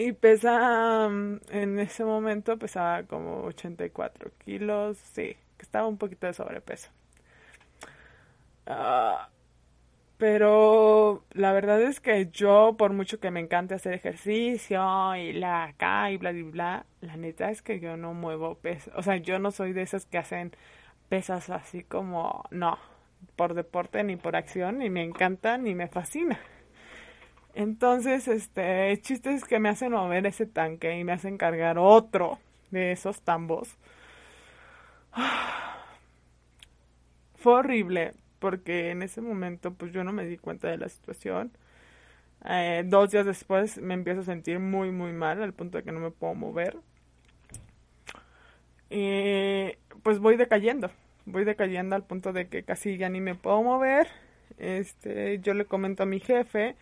y 0.00 0.12
pesa, 0.12 1.08
mm, 1.08 1.40
en 1.50 1.78
ese 1.80 2.04
momento 2.04 2.56
pesaba 2.56 3.02
como 3.02 3.42
84 3.44 4.30
kilos, 4.38 4.96
sí, 4.98 5.36
que 5.56 5.62
estaba 5.62 5.88
un 5.88 5.98
poquito 5.98 6.26
de 6.26 6.34
sobrepeso. 6.34 6.90
Ah, 8.66 9.28
Pero 10.18 11.24
la 11.32 11.52
verdad 11.52 11.80
es 11.80 12.00
que 12.00 12.28
yo, 12.32 12.74
por 12.76 12.92
mucho 12.92 13.20
que 13.20 13.30
me 13.30 13.38
encante 13.38 13.74
hacer 13.74 13.94
ejercicio 13.94 15.14
y 15.14 15.32
la 15.32 15.64
acá 15.64 16.10
y 16.10 16.16
bla, 16.16 16.32
bla, 16.32 16.50
bla, 16.50 16.86
la 17.00 17.16
neta 17.16 17.50
es 17.50 17.62
que 17.62 17.78
yo 17.78 17.96
no 17.96 18.14
muevo 18.14 18.56
pesas. 18.56 18.92
O 18.96 19.02
sea, 19.04 19.16
yo 19.16 19.38
no 19.38 19.52
soy 19.52 19.72
de 19.72 19.82
esas 19.82 20.06
que 20.06 20.18
hacen 20.18 20.52
pesas 21.08 21.50
así 21.50 21.84
como, 21.84 22.44
no, 22.50 22.78
por 23.36 23.54
deporte 23.54 24.02
ni 24.04 24.16
por 24.16 24.34
acción, 24.36 24.78
ni 24.78 24.90
me 24.90 25.02
encanta 25.04 25.56
ni 25.56 25.74
me 25.76 25.86
fascina. 25.88 26.40
Entonces, 27.54 28.28
este, 28.28 28.92
el 28.92 29.02
chiste 29.02 29.34
es 29.34 29.44
que 29.44 29.58
me 29.60 29.68
hacen 29.68 29.92
mover 29.92 30.26
ese 30.26 30.46
tanque 30.46 30.98
y 30.98 31.04
me 31.04 31.12
hacen 31.12 31.38
cargar 31.38 31.78
otro 31.78 32.38
de 32.72 32.92
esos 32.92 33.22
tambos. 33.22 33.76
Fue 37.36 37.54
horrible 37.54 38.14
porque 38.38 38.90
en 38.90 39.02
ese 39.02 39.20
momento 39.20 39.74
pues 39.74 39.92
yo 39.92 40.04
no 40.04 40.12
me 40.12 40.26
di 40.26 40.38
cuenta 40.38 40.68
de 40.68 40.78
la 40.78 40.88
situación. 40.88 41.52
Eh, 42.44 42.84
dos 42.86 43.10
días 43.10 43.26
después 43.26 43.78
me 43.78 43.94
empiezo 43.94 44.20
a 44.20 44.24
sentir 44.24 44.60
muy 44.60 44.90
muy 44.92 45.12
mal 45.12 45.42
al 45.42 45.52
punto 45.54 45.78
de 45.78 45.84
que 45.84 45.92
no 45.92 46.00
me 46.00 46.10
puedo 46.10 46.34
mover. 46.34 46.76
Y 48.90 49.72
pues 50.02 50.18
voy 50.18 50.36
decayendo, 50.36 50.90
voy 51.26 51.44
decayendo 51.44 51.94
al 51.96 52.04
punto 52.04 52.32
de 52.32 52.48
que 52.48 52.62
casi 52.62 52.96
ya 52.96 53.08
ni 53.08 53.20
me 53.20 53.34
puedo 53.34 53.62
mover. 53.62 54.08
Este, 54.58 55.40
yo 55.40 55.54
le 55.54 55.66
comento 55.66 56.02
a 56.04 56.06
mi 56.06 56.20
jefe, 56.20 56.76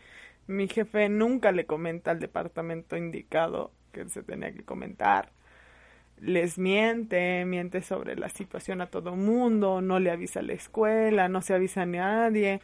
mi 0.47 0.69
jefe 0.69 1.09
nunca 1.09 1.53
le 1.53 1.67
comenta 1.67 2.13
al 2.13 2.21
departamento 2.21 2.97
indicado 2.97 3.73
que 3.93 4.09
se 4.09 4.23
tenía 4.23 4.53
que 4.53 4.65
comentar 4.65 5.31
les 6.21 6.59
miente, 6.59 7.45
miente 7.45 7.83
sobre 7.83 8.17
la 8.17 8.29
situación 8.29 8.81
a 8.81 8.87
todo 8.87 9.17
mundo, 9.17 9.81
no 9.81 10.01
le 10.01 10.11
avisa 10.11 10.41
a 10.41 10.43
la 10.43 10.55
escuela, 10.55 11.29
no 11.29 11.43
se 11.43 11.55
avisa 11.55 11.83
a 11.83 11.87
nadie. 11.87 12.61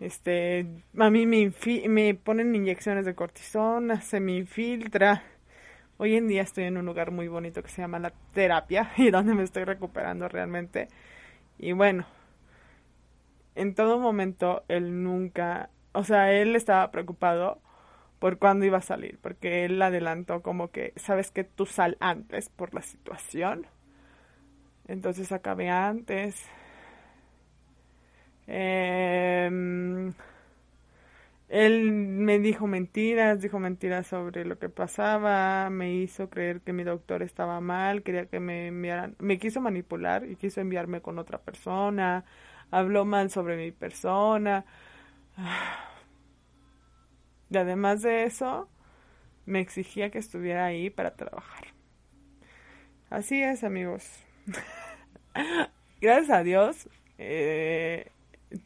Este, 0.00 0.66
a 0.98 1.10
mí 1.10 1.26
me, 1.26 1.52
me 1.88 2.14
ponen 2.14 2.54
inyecciones 2.54 3.04
de 3.04 3.14
cortisona, 3.14 4.00
se 4.00 4.20
me 4.20 4.36
infiltra. 4.36 5.22
Hoy 5.96 6.16
en 6.16 6.28
día 6.28 6.42
estoy 6.42 6.64
en 6.64 6.76
un 6.76 6.86
lugar 6.86 7.10
muy 7.12 7.28
bonito 7.28 7.62
que 7.62 7.68
se 7.68 7.82
llama 7.82 7.98
la 7.98 8.12
terapia 8.32 8.90
y 8.96 9.10
donde 9.10 9.34
me 9.34 9.44
estoy 9.44 9.64
recuperando 9.64 10.28
realmente. 10.28 10.88
Y 11.58 11.72
bueno, 11.72 12.06
en 13.54 13.74
todo 13.74 13.98
momento 13.98 14.64
él 14.68 15.02
nunca, 15.02 15.70
o 15.92 16.04
sea, 16.04 16.32
él 16.32 16.56
estaba 16.56 16.90
preocupado 16.90 17.60
por 18.24 18.38
cuándo 18.38 18.64
iba 18.64 18.78
a 18.78 18.80
salir, 18.80 19.18
porque 19.20 19.66
él 19.66 19.82
adelantó 19.82 20.40
como 20.40 20.70
que, 20.70 20.94
sabes 20.96 21.30
que 21.30 21.44
tú 21.44 21.66
sal 21.66 21.98
antes 22.00 22.48
por 22.48 22.72
la 22.72 22.80
situación. 22.80 23.66
Entonces 24.88 25.30
acabé 25.30 25.68
antes. 25.68 26.42
Em, 28.46 30.14
él 31.50 31.92
me 31.92 32.38
dijo 32.38 32.66
mentiras, 32.66 33.42
dijo 33.42 33.58
mentiras 33.58 34.06
sobre 34.06 34.46
lo 34.46 34.58
que 34.58 34.70
pasaba, 34.70 35.68
me 35.68 35.92
hizo 35.92 36.30
creer 36.30 36.62
que 36.62 36.72
mi 36.72 36.82
doctor 36.82 37.22
estaba 37.22 37.60
mal, 37.60 38.02
quería 38.02 38.24
que 38.24 38.40
me 38.40 38.68
enviaran, 38.68 39.16
me 39.18 39.38
quiso 39.38 39.60
manipular 39.60 40.24
y 40.24 40.36
quiso 40.36 40.62
enviarme 40.62 41.02
con 41.02 41.18
otra 41.18 41.42
persona, 41.42 42.24
habló 42.70 43.04
mal 43.04 43.28
sobre 43.30 43.58
mi 43.58 43.70
persona. 43.70 44.64
Y 47.50 47.56
además 47.56 48.02
de 48.02 48.24
eso, 48.24 48.68
me 49.46 49.60
exigía 49.60 50.10
que 50.10 50.18
estuviera 50.18 50.66
ahí 50.66 50.90
para 50.90 51.14
trabajar. 51.14 51.66
Así 53.10 53.42
es, 53.42 53.64
amigos. 53.64 54.08
Gracias 56.00 56.30
a 56.30 56.42
Dios, 56.42 56.88
eh, 57.18 58.10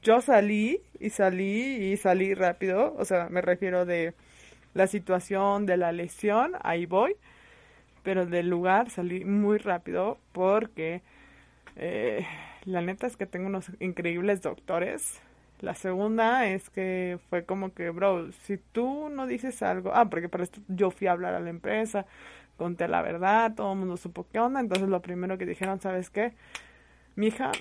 yo 0.03 0.21
salí 0.21 0.81
y 0.99 1.11
salí 1.11 1.93
y 1.93 1.97
salí 1.97 2.35
rápido. 2.35 2.95
O 2.99 3.05
sea, 3.05 3.29
me 3.29 3.41
refiero 3.41 3.85
de 3.85 4.15
la 4.75 4.87
situación 4.87 5.67
de 5.67 5.77
la 5.77 5.93
lesión, 5.93 6.53
ahí 6.63 6.87
voy. 6.87 7.17
Pero 8.03 8.27
del 8.27 8.49
lugar 8.49 8.91
salí 8.91 9.25
muy 9.25 9.59
rápido 9.59 10.19
porque 10.33 11.03
eh, 11.77 12.27
la 12.65 12.81
neta 12.81 13.07
es 13.07 13.17
que 13.17 13.27
tengo 13.27 13.47
unos 13.47 13.71
increíbles 13.81 14.41
doctores 14.41 15.21
la 15.61 15.75
segunda 15.75 16.47
es 16.47 16.71
que 16.71 17.19
fue 17.29 17.45
como 17.45 17.75
que, 17.75 17.91
bro, 17.91 18.31
si 18.33 18.59
tú 18.59 19.09
no 19.09 19.27
dices 19.27 19.63
algo, 19.63 19.93
ah, 19.95 20.09
porque 20.09 20.29
para 20.29 20.45
esto 20.45 20.61
yo 20.69 20.91
fui 20.91 21.07
a 21.09 21.13
hablar 21.13 21.35
a 21.35 21.41
la 21.41 21.51
empresa, 21.51 22.07
conté 22.57 22.89
la 22.89 23.03
verdad, 23.03 23.55
todo 23.55 23.73
el 23.73 23.79
mundo 23.79 23.97
supo 23.97 24.27
qué 24.33 24.39
onda, 24.39 24.61
entonces 24.61 24.89
lo 24.89 25.03
primero 25.03 25.39
que 25.39 25.47
dijeron, 25.47 25.81
¿sabes 25.81 26.11
qué? 26.11 26.35
Mija, 27.17 27.53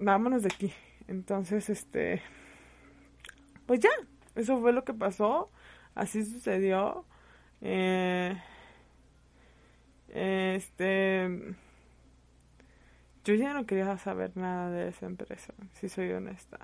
vámonos 0.00 0.42
de 0.42 0.48
aquí. 0.48 0.72
Entonces, 1.08 1.68
este, 1.68 2.22
pues 3.66 3.80
ya, 3.80 3.90
eso 4.34 4.60
fue 4.60 4.72
lo 4.72 4.84
que 4.84 4.94
pasó, 4.94 5.50
así 5.94 6.24
sucedió. 6.24 7.04
Eh, 7.60 8.34
este, 10.08 11.54
yo 13.24 13.34
ya 13.34 13.52
no 13.52 13.66
quería 13.66 13.96
saber 13.98 14.36
nada 14.36 14.70
de 14.70 14.88
esa 14.88 15.06
empresa, 15.06 15.54
si 15.74 15.88
soy 15.88 16.12
honesta 16.12 16.58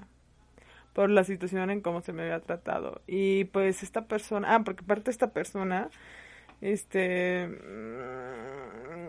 por 0.99 1.11
la 1.11 1.23
situación 1.23 1.71
en 1.71 1.81
cómo 1.81 2.01
se 2.01 2.13
me 2.13 2.23
había 2.23 2.41
tratado. 2.41 3.03
Y 3.07 3.45
pues 3.45 3.85
esta 3.85 4.09
persona, 4.09 4.57
ah, 4.57 4.65
porque 4.65 4.83
aparte 4.83 5.13
esta 5.13 5.33
persona, 5.33 5.91
este, 6.61 7.47
mm, 7.47 9.07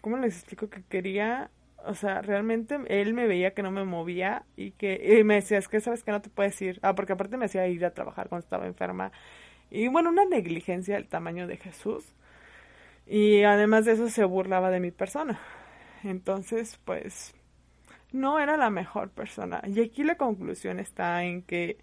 ¿cómo 0.00 0.16
les 0.16 0.34
explico 0.34 0.68
que 0.68 0.82
quería? 0.82 1.52
O 1.84 1.94
sea, 1.94 2.20
realmente 2.20 2.80
él 2.88 3.14
me 3.14 3.28
veía 3.28 3.54
que 3.54 3.62
no 3.62 3.70
me 3.70 3.84
movía 3.84 4.44
y 4.56 4.72
que 4.72 5.20
y 5.20 5.22
me 5.22 5.36
decía, 5.36 5.58
es 5.58 5.68
que 5.68 5.78
sabes 5.78 6.02
que 6.02 6.10
no 6.10 6.20
te 6.20 6.30
puedes 6.30 6.60
ir. 6.60 6.80
Ah, 6.82 6.96
porque 6.96 7.12
aparte 7.12 7.36
me 7.36 7.44
hacía 7.44 7.68
ir 7.68 7.84
a 7.84 7.94
trabajar 7.94 8.28
cuando 8.28 8.42
estaba 8.42 8.66
enferma. 8.66 9.12
Y 9.70 9.86
bueno, 9.86 10.10
una 10.10 10.24
negligencia 10.24 10.96
del 10.96 11.06
tamaño 11.06 11.46
de 11.46 11.58
Jesús. 11.58 12.04
Y 13.06 13.44
además 13.44 13.84
de 13.84 13.92
eso 13.92 14.08
se 14.08 14.24
burlaba 14.24 14.70
de 14.72 14.80
mi 14.80 14.90
persona. 14.90 15.38
Entonces, 16.02 16.80
pues 16.84 17.36
no 18.16 18.40
era 18.40 18.56
la 18.56 18.70
mejor 18.70 19.10
persona. 19.10 19.62
Y 19.66 19.80
aquí 19.80 20.02
la 20.02 20.16
conclusión 20.16 20.80
está 20.80 21.22
en 21.24 21.42
que, 21.42 21.78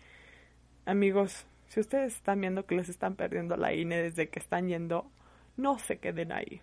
amigos, 0.86 1.46
si 1.68 1.80
ustedes 1.80 2.16
están 2.16 2.42
viendo 2.42 2.66
que 2.66 2.75
les 2.75 2.90
están 2.90 3.16
perdiendo 3.16 3.56
la 3.56 3.74
INE 3.74 4.02
desde 4.02 4.30
que 4.30 4.40
están 4.40 4.68
yendo, 4.68 5.10
no 5.56 5.80
se 5.80 6.00
queden 6.00 6.32
ahí. 6.32 6.62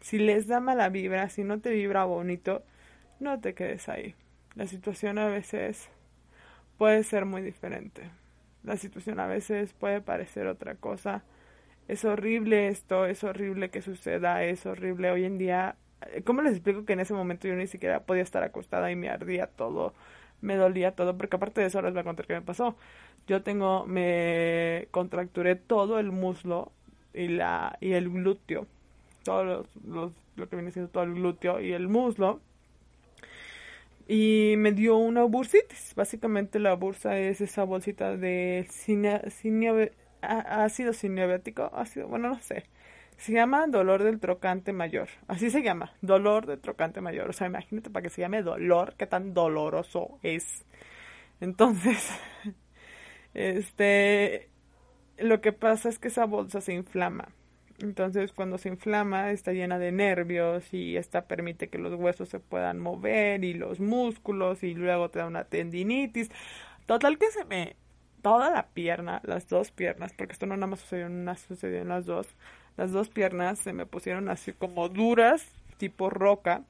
Si 0.00 0.18
les 0.18 0.48
da 0.48 0.60
mala 0.60 0.88
vibra, 0.88 1.28
si 1.28 1.44
no 1.44 1.60
te 1.60 1.70
vibra 1.70 2.04
bonito, 2.04 2.64
no 3.20 3.40
te 3.40 3.54
quedes 3.54 3.88
ahí. 3.88 4.14
La 4.54 4.66
situación 4.66 5.18
a 5.18 5.26
veces 5.26 5.88
puede 6.76 7.04
ser 7.04 7.24
muy 7.24 7.42
diferente. 7.42 8.10
La 8.64 8.76
situación 8.76 9.20
a 9.20 9.26
veces 9.26 9.72
puede 9.72 10.00
parecer 10.00 10.46
otra 10.46 10.74
cosa. 10.74 11.22
Es 11.88 12.04
horrible 12.04 12.68
esto, 12.68 13.06
es 13.06 13.22
horrible 13.24 13.70
que 13.70 13.82
suceda, 13.82 14.44
es 14.44 14.66
horrible. 14.66 15.10
Hoy 15.10 15.24
en 15.24 15.38
día 15.38 15.76
¿Cómo 16.24 16.42
les 16.42 16.52
explico 16.52 16.84
que 16.84 16.92
en 16.92 17.00
ese 17.00 17.14
momento 17.14 17.48
yo 17.48 17.54
ni 17.54 17.66
siquiera 17.66 18.00
podía 18.04 18.22
estar 18.22 18.42
acostada 18.42 18.90
y 18.90 18.96
me 18.96 19.08
ardía 19.08 19.46
todo? 19.46 19.94
Me 20.40 20.56
dolía 20.56 20.92
todo, 20.92 21.16
porque 21.16 21.36
aparte 21.36 21.60
de 21.60 21.68
eso 21.68 21.82
les 21.82 21.92
voy 21.92 22.00
a 22.00 22.04
contar 22.04 22.26
qué 22.26 22.34
me 22.34 22.42
pasó. 22.42 22.76
Yo 23.26 23.42
tengo, 23.42 23.86
me 23.86 24.88
contracturé 24.90 25.56
todo 25.56 25.98
el 25.98 26.10
muslo 26.12 26.72
y 27.14 27.28
la 27.28 27.78
y 27.80 27.92
el 27.92 28.10
glúteo. 28.10 28.66
Todo 29.24 29.66
los, 29.84 30.12
lo 30.36 30.48
que 30.48 30.56
viene 30.56 30.72
siendo 30.72 30.90
todo 30.90 31.04
el 31.04 31.14
glúteo 31.14 31.60
y 31.60 31.72
el 31.72 31.88
muslo. 31.88 32.40
Y 34.08 34.54
me 34.58 34.72
dio 34.72 34.96
una 34.96 35.22
bursitis. 35.24 35.94
Básicamente 35.94 36.58
la 36.58 36.74
bursa 36.74 37.18
es 37.18 37.40
esa 37.40 37.64
bolsita 37.64 38.16
de 38.16 38.66
cine, 38.70 39.22
cine, 39.30 39.92
ácido 40.20 40.92
cinebiótico. 40.92 41.70
Ácido, 41.74 42.08
bueno, 42.08 42.30
no 42.30 42.40
sé 42.40 42.64
se 43.22 43.32
llama 43.32 43.68
dolor 43.68 44.02
del 44.02 44.18
trocante 44.18 44.72
mayor. 44.72 45.08
Así 45.28 45.48
se 45.48 45.62
llama, 45.62 45.92
dolor 46.00 46.46
del 46.46 46.60
trocante 46.60 47.00
mayor. 47.00 47.30
O 47.30 47.32
sea, 47.32 47.46
imagínate 47.46 47.88
para 47.88 48.02
que 48.02 48.10
se 48.10 48.20
llame 48.20 48.42
dolor, 48.42 48.94
qué 48.98 49.06
tan 49.06 49.32
doloroso 49.32 50.18
es. 50.24 50.64
Entonces, 51.40 52.10
este, 53.34 54.50
lo 55.18 55.40
que 55.40 55.52
pasa 55.52 55.88
es 55.88 56.00
que 56.00 56.08
esa 56.08 56.24
bolsa 56.24 56.60
se 56.60 56.74
inflama. 56.74 57.28
Entonces, 57.78 58.32
cuando 58.32 58.58
se 58.58 58.70
inflama, 58.70 59.30
está 59.30 59.52
llena 59.52 59.78
de 59.78 59.92
nervios 59.92 60.74
y 60.74 60.96
esta 60.96 61.28
permite 61.28 61.68
que 61.68 61.78
los 61.78 61.94
huesos 61.94 62.28
se 62.28 62.40
puedan 62.40 62.80
mover 62.80 63.44
y 63.44 63.54
los 63.54 63.78
músculos 63.78 64.64
y 64.64 64.74
luego 64.74 65.10
te 65.10 65.20
da 65.20 65.26
una 65.26 65.44
tendinitis. 65.44 66.28
Total 66.86 67.18
que 67.18 67.30
se 67.30 67.44
me 67.44 67.76
toda 68.20 68.50
la 68.50 68.66
pierna, 68.68 69.20
las 69.24 69.48
dos 69.48 69.70
piernas, 69.70 70.12
porque 70.12 70.32
esto 70.32 70.46
no 70.46 70.56
nada 70.56 70.68
más 70.68 70.80
sucedió 70.80 71.06
en 71.06 71.12
una, 71.20 71.36
sucedió 71.36 71.80
en 71.82 71.88
las 71.88 72.06
dos, 72.06 72.26
las 72.76 72.92
dos 72.92 73.08
piernas 73.08 73.58
se 73.58 73.72
me 73.72 73.86
pusieron 73.86 74.28
así 74.28 74.52
como 74.52 74.88
duras, 74.88 75.44
tipo 75.76 76.10
roca. 76.10 76.62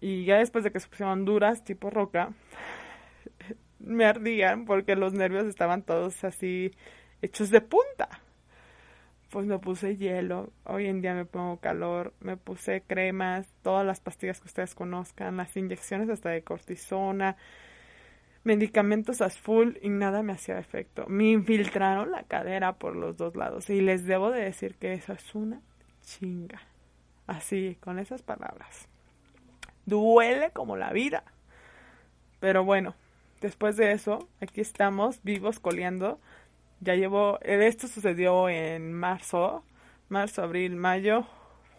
Y 0.00 0.24
ya 0.24 0.38
después 0.38 0.64
de 0.64 0.70
que 0.70 0.80
se 0.80 0.88
pusieron 0.88 1.24
duras, 1.24 1.64
tipo 1.64 1.90
roca, 1.90 2.32
me 3.78 4.04
ardían 4.04 4.64
porque 4.66 4.96
los 4.96 5.12
nervios 5.12 5.46
estaban 5.46 5.82
todos 5.82 6.22
así 6.24 6.72
hechos 7.22 7.50
de 7.50 7.60
punta. 7.60 8.08
Pues 9.30 9.46
me 9.46 9.58
puse 9.58 9.96
hielo, 9.96 10.52
hoy 10.62 10.86
en 10.86 11.00
día 11.00 11.12
me 11.14 11.24
pongo 11.24 11.56
calor, 11.58 12.12
me 12.20 12.36
puse 12.36 12.82
cremas, 12.82 13.52
todas 13.62 13.84
las 13.84 13.98
pastillas 13.98 14.40
que 14.40 14.46
ustedes 14.46 14.76
conozcan, 14.76 15.36
las 15.36 15.56
inyecciones 15.56 16.08
hasta 16.08 16.30
de 16.30 16.44
cortisona, 16.44 17.36
medicamentos 18.44 19.20
a 19.20 19.30
full 19.30 19.76
y 19.82 19.88
nada 19.88 20.22
me 20.22 20.34
hacía 20.34 20.58
efecto. 20.58 21.06
Me 21.08 21.30
infiltraron 21.30 22.10
la 22.10 22.22
cadera 22.24 22.74
por 22.74 22.94
los 22.94 23.16
dos 23.16 23.34
lados 23.34 23.68
y 23.70 23.80
les 23.80 24.04
debo 24.04 24.30
de 24.30 24.44
decir 24.44 24.76
que 24.76 24.92
eso 24.92 25.12
es 25.12 25.34
una 25.34 25.60
chinga. 26.02 26.60
Así, 27.26 27.78
con 27.80 27.98
esas 27.98 28.22
palabras. 28.22 28.88
Duele 29.86 30.50
como 30.50 30.76
la 30.76 30.92
vida. 30.92 31.24
Pero 32.38 32.64
bueno, 32.64 32.94
después 33.40 33.76
de 33.76 33.92
eso, 33.92 34.28
aquí 34.40 34.60
estamos 34.60 35.22
vivos 35.22 35.58
coleando. 35.58 36.20
Ya 36.80 36.94
llevo, 36.94 37.38
eh, 37.40 37.66
esto 37.66 37.88
sucedió 37.88 38.50
en 38.50 38.92
marzo, 38.92 39.64
marzo, 40.10 40.42
abril, 40.42 40.76
mayo, 40.76 41.26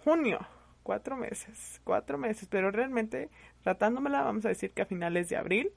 junio, 0.03 0.39
cuatro 0.81 1.15
meses, 1.15 1.79
cuatro 1.83 2.17
meses, 2.17 2.47
pero 2.49 2.71
realmente 2.71 3.29
tratándomela, 3.61 4.23
vamos 4.23 4.45
a 4.45 4.49
decir 4.49 4.71
que 4.71 4.81
a 4.81 4.85
finales 4.85 5.29
de 5.29 5.37
abril, 5.37 5.71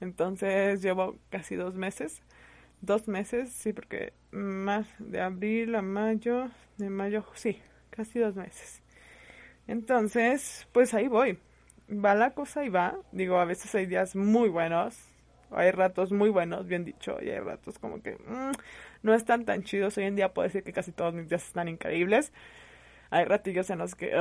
entonces 0.00 0.82
llevo 0.82 1.16
casi 1.30 1.56
dos 1.56 1.74
meses, 1.74 2.22
dos 2.80 3.08
meses, 3.08 3.52
sí, 3.52 3.72
porque 3.72 4.12
más 4.30 4.86
de 4.98 5.20
abril 5.20 5.74
a 5.74 5.82
mayo, 5.82 6.50
de 6.78 6.90
mayo, 6.90 7.24
sí, 7.34 7.60
casi 7.90 8.18
dos 8.18 8.36
meses. 8.36 8.82
Entonces, 9.66 10.66
pues 10.72 10.94
ahí 10.94 11.08
voy, 11.08 11.38
va 11.88 12.14
la 12.14 12.32
cosa 12.32 12.64
y 12.64 12.68
va, 12.68 12.96
digo, 13.12 13.38
a 13.38 13.44
veces 13.44 13.74
hay 13.74 13.86
días 13.86 14.16
muy 14.16 14.48
buenos, 14.48 14.98
hay 15.50 15.70
ratos 15.70 16.12
muy 16.12 16.30
buenos, 16.30 16.66
bien 16.66 16.84
dicho, 16.84 17.18
y 17.20 17.30
hay 17.30 17.40
ratos 17.40 17.78
como 17.78 18.02
que 18.02 18.16
mm, 18.16 18.52
no 19.02 19.14
están 19.14 19.44
tan 19.44 19.64
chidos. 19.64 19.98
Hoy 19.98 20.04
en 20.04 20.16
día 20.16 20.32
puedo 20.32 20.46
decir 20.46 20.62
que 20.62 20.72
casi 20.72 20.92
todos 20.92 21.14
mis 21.14 21.28
días 21.28 21.46
están 21.46 21.68
increíbles. 21.68 22.32
Hay 23.10 23.24
ratillos 23.24 23.70
en 23.70 23.78
los 23.78 23.94
que, 23.94 24.14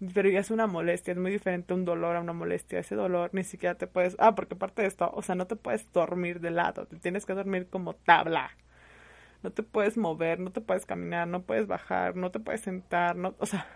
pero 0.14 0.28
ya 0.28 0.40
es 0.40 0.50
una 0.50 0.66
molestia, 0.66 1.12
es 1.12 1.18
muy 1.18 1.30
diferente 1.30 1.74
un 1.74 1.84
dolor 1.84 2.16
a 2.16 2.20
una 2.20 2.32
molestia. 2.32 2.78
Ese 2.80 2.94
dolor 2.94 3.30
ni 3.32 3.44
siquiera 3.44 3.74
te 3.76 3.86
puedes, 3.86 4.16
ah, 4.18 4.34
porque 4.34 4.54
aparte 4.54 4.82
de 4.82 4.88
esto, 4.88 5.10
o 5.12 5.22
sea, 5.22 5.34
no 5.34 5.46
te 5.46 5.56
puedes 5.56 5.90
dormir 5.92 6.40
de 6.40 6.50
lado, 6.50 6.86
te 6.86 6.96
tienes 6.96 7.26
que 7.26 7.34
dormir 7.34 7.68
como 7.68 7.94
tabla. 7.94 8.50
No 9.42 9.50
te 9.50 9.62
puedes 9.62 9.96
mover, 9.96 10.38
no 10.38 10.52
te 10.52 10.60
puedes 10.60 10.84
caminar, 10.86 11.26
no 11.26 11.42
puedes 11.42 11.66
bajar, 11.66 12.16
no 12.16 12.30
te 12.30 12.40
puedes 12.40 12.60
sentar, 12.60 13.16
no, 13.16 13.34
o 13.38 13.46
sea, 13.46 13.66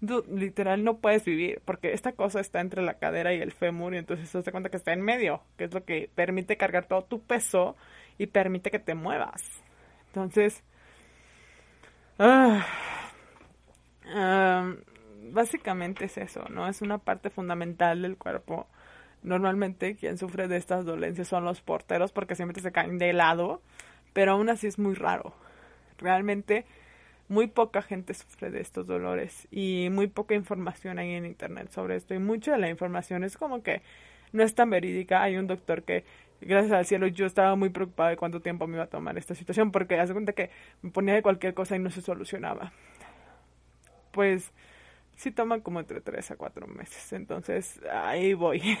literal 0.00 0.82
no 0.82 0.98
puedes 0.98 1.24
vivir 1.24 1.62
porque 1.64 1.92
esta 1.92 2.12
cosa 2.12 2.40
está 2.40 2.60
entre 2.60 2.82
la 2.82 2.94
cadera 2.94 3.32
y 3.32 3.40
el 3.40 3.52
fémur 3.52 3.94
y 3.94 3.98
entonces 3.98 4.30
te 4.30 4.38
das 4.38 4.50
cuenta 4.50 4.70
que 4.70 4.76
está 4.76 4.92
en 4.92 5.02
medio, 5.02 5.42
que 5.56 5.64
es 5.64 5.74
lo 5.74 5.84
que 5.84 6.10
permite 6.14 6.56
cargar 6.56 6.86
todo 6.86 7.04
tu 7.04 7.22
peso 7.22 7.76
y 8.18 8.26
permite 8.26 8.70
que 8.72 8.80
te 8.80 8.94
muevas. 8.94 9.42
Entonces, 10.08 10.64
ah, 12.18 12.66
básicamente 15.32 16.04
es 16.04 16.18
eso, 16.18 16.44
¿no? 16.50 16.68
Es 16.68 16.82
una 16.82 16.98
parte 16.98 17.30
fundamental 17.30 18.02
del 18.02 18.16
cuerpo. 18.16 18.66
Normalmente 19.22 19.96
quien 19.96 20.18
sufre 20.18 20.48
de 20.48 20.56
estas 20.56 20.84
dolencias 20.84 21.28
son 21.28 21.44
los 21.44 21.60
porteros 21.60 22.12
porque 22.12 22.34
siempre 22.34 22.60
se 22.60 22.72
caen 22.72 22.98
de 22.98 23.12
lado, 23.12 23.62
pero 24.12 24.32
aún 24.32 24.48
así 24.48 24.66
es 24.66 24.78
muy 24.78 24.94
raro. 24.94 25.34
Realmente 25.98 26.64
muy 27.28 27.46
poca 27.46 27.82
gente 27.82 28.14
sufre 28.14 28.50
de 28.50 28.60
estos 28.60 28.86
dolores 28.86 29.48
y 29.50 29.88
muy 29.90 30.06
poca 30.06 30.34
información 30.34 30.98
hay 30.98 31.12
en 31.12 31.24
internet 31.24 31.70
sobre 31.70 31.96
esto 31.96 32.14
y 32.14 32.18
mucha 32.18 32.52
de 32.52 32.58
la 32.58 32.68
información 32.68 33.24
es 33.24 33.36
como 33.36 33.62
que 33.62 33.80
no 34.32 34.42
es 34.42 34.54
tan 34.54 34.70
verídica. 34.70 35.22
Hay 35.22 35.36
un 35.36 35.46
doctor 35.46 35.82
que, 35.82 36.04
gracias 36.40 36.72
al 36.72 36.86
cielo, 36.86 37.06
yo 37.06 37.26
estaba 37.26 37.54
muy 37.54 37.70
preocupada 37.70 38.10
de 38.10 38.16
cuánto 38.16 38.40
tiempo 38.40 38.66
me 38.66 38.74
iba 38.74 38.84
a 38.84 38.88
tomar 38.88 39.16
esta 39.18 39.34
situación 39.34 39.70
porque 39.70 39.98
hace 39.98 40.12
cuenta 40.12 40.32
que 40.32 40.50
me 40.82 40.90
ponía 40.90 41.14
de 41.14 41.22
cualquier 41.22 41.54
cosa 41.54 41.76
y 41.76 41.78
no 41.78 41.90
se 41.90 42.02
solucionaba. 42.02 42.72
Pues 44.10 44.52
sí 45.22 45.30
toma 45.30 45.60
como 45.60 45.78
entre 45.80 46.00
tres 46.00 46.30
a 46.32 46.36
cuatro 46.36 46.66
meses, 46.66 47.12
entonces 47.12 47.80
ahí 47.90 48.34
voy. 48.34 48.76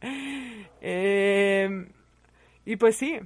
eh, 0.80 1.88
y 2.64 2.76
pues 2.76 2.96
sí, 2.96 3.18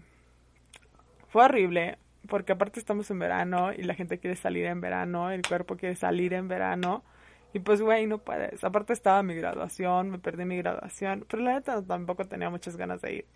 fue 1.28 1.44
horrible 1.44 1.98
porque 2.28 2.52
aparte 2.52 2.80
estamos 2.80 3.10
en 3.10 3.18
verano 3.18 3.72
y 3.72 3.82
la 3.82 3.94
gente 3.94 4.18
quiere 4.18 4.36
salir 4.36 4.64
en 4.66 4.80
verano, 4.80 5.30
el 5.30 5.42
cuerpo 5.42 5.76
quiere 5.76 5.96
salir 5.96 6.32
en 6.34 6.48
verano. 6.48 7.04
Y 7.54 7.60
pues, 7.60 7.80
güey, 7.80 8.06
no 8.06 8.18
puedes. 8.18 8.62
Aparte 8.62 8.92
estaba 8.92 9.22
mi 9.22 9.34
graduación, 9.34 10.10
me 10.10 10.18
perdí 10.18 10.44
mi 10.44 10.58
graduación, 10.58 11.24
pero 11.28 11.42
la 11.42 11.54
neta 11.54 11.82
tampoco 11.82 12.26
tenía 12.26 12.50
muchas 12.50 12.76
ganas 12.76 13.00
de 13.00 13.14
ir. 13.14 13.26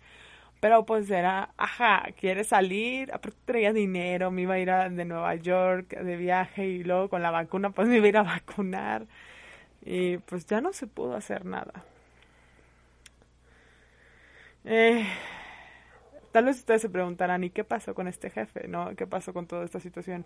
Pero 0.63 0.85
pues 0.85 1.09
era, 1.11 1.53
ajá, 1.57 2.05
quiere 2.19 2.43
salir, 2.45 3.11
aparte 3.13 3.37
traía 3.45 3.73
dinero, 3.73 4.31
me 4.31 4.43
iba 4.43 4.53
a 4.55 4.59
ir 4.59 4.71
a, 4.71 4.89
de 4.89 5.05
Nueva 5.05 5.35
York 5.35 5.89
de 5.99 6.15
viaje 6.17 6.65
y 6.67 6.83
luego 6.83 7.09
con 7.09 7.21
la 7.21 7.31
vacuna 7.31 7.71
pues 7.71 7.87
me 7.89 7.97
iba 7.97 8.05
a 8.07 8.09
ir 8.09 8.17
a 8.17 8.23
vacunar. 8.23 9.07
Y 9.85 10.17
pues 10.19 10.45
ya 10.47 10.61
no 10.61 10.73
se 10.73 10.87
pudo 10.87 11.15
hacer 11.15 11.45
nada. 11.45 11.85
Eh, 14.65 15.05
Tal 16.31 16.45
vez 16.45 16.57
ustedes 16.57 16.81
se 16.81 16.89
preguntarán, 16.89 17.43
¿y 17.43 17.51
qué 17.51 17.63
pasó 17.63 17.93
con 17.93 18.07
este 18.07 18.29
jefe? 18.31 18.67
¿No? 18.67 18.95
¿Qué 18.95 19.05
pasó 19.07 19.33
con 19.33 19.45
toda 19.47 19.65
esta 19.65 19.79
situación? 19.79 20.25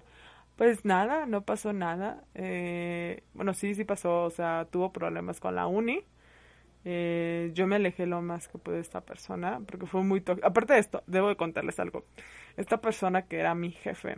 Pues 0.55 0.85
nada, 0.85 1.25
no 1.25 1.41
pasó 1.43 1.73
nada. 1.73 2.23
Eh, 2.35 3.23
bueno, 3.33 3.53
sí, 3.53 3.75
sí 3.75 3.83
pasó, 3.85 4.23
o 4.25 4.29
sea, 4.29 4.67
tuvo 4.71 4.91
problemas 4.93 5.39
con 5.41 5.55
la 5.55 5.67
uni. 5.67 6.03
Eh, 6.89 7.51
yo 7.53 7.67
me 7.67 7.75
alejé 7.75 8.05
lo 8.05 8.21
más 8.21 8.47
que 8.47 8.57
pude 8.57 8.75
de 8.75 8.81
esta 8.81 9.01
persona, 9.01 9.59
porque 9.67 9.85
fue 9.85 10.05
muy 10.05 10.21
tóxico. 10.21 10.47
Aparte 10.47 10.71
de 10.71 10.79
esto, 10.79 11.03
debo 11.05 11.27
de 11.27 11.35
contarles 11.35 11.81
algo. 11.81 12.05
Esta 12.55 12.79
persona 12.79 13.23
que 13.23 13.39
era 13.39 13.53
mi 13.55 13.71
jefe, 13.71 14.15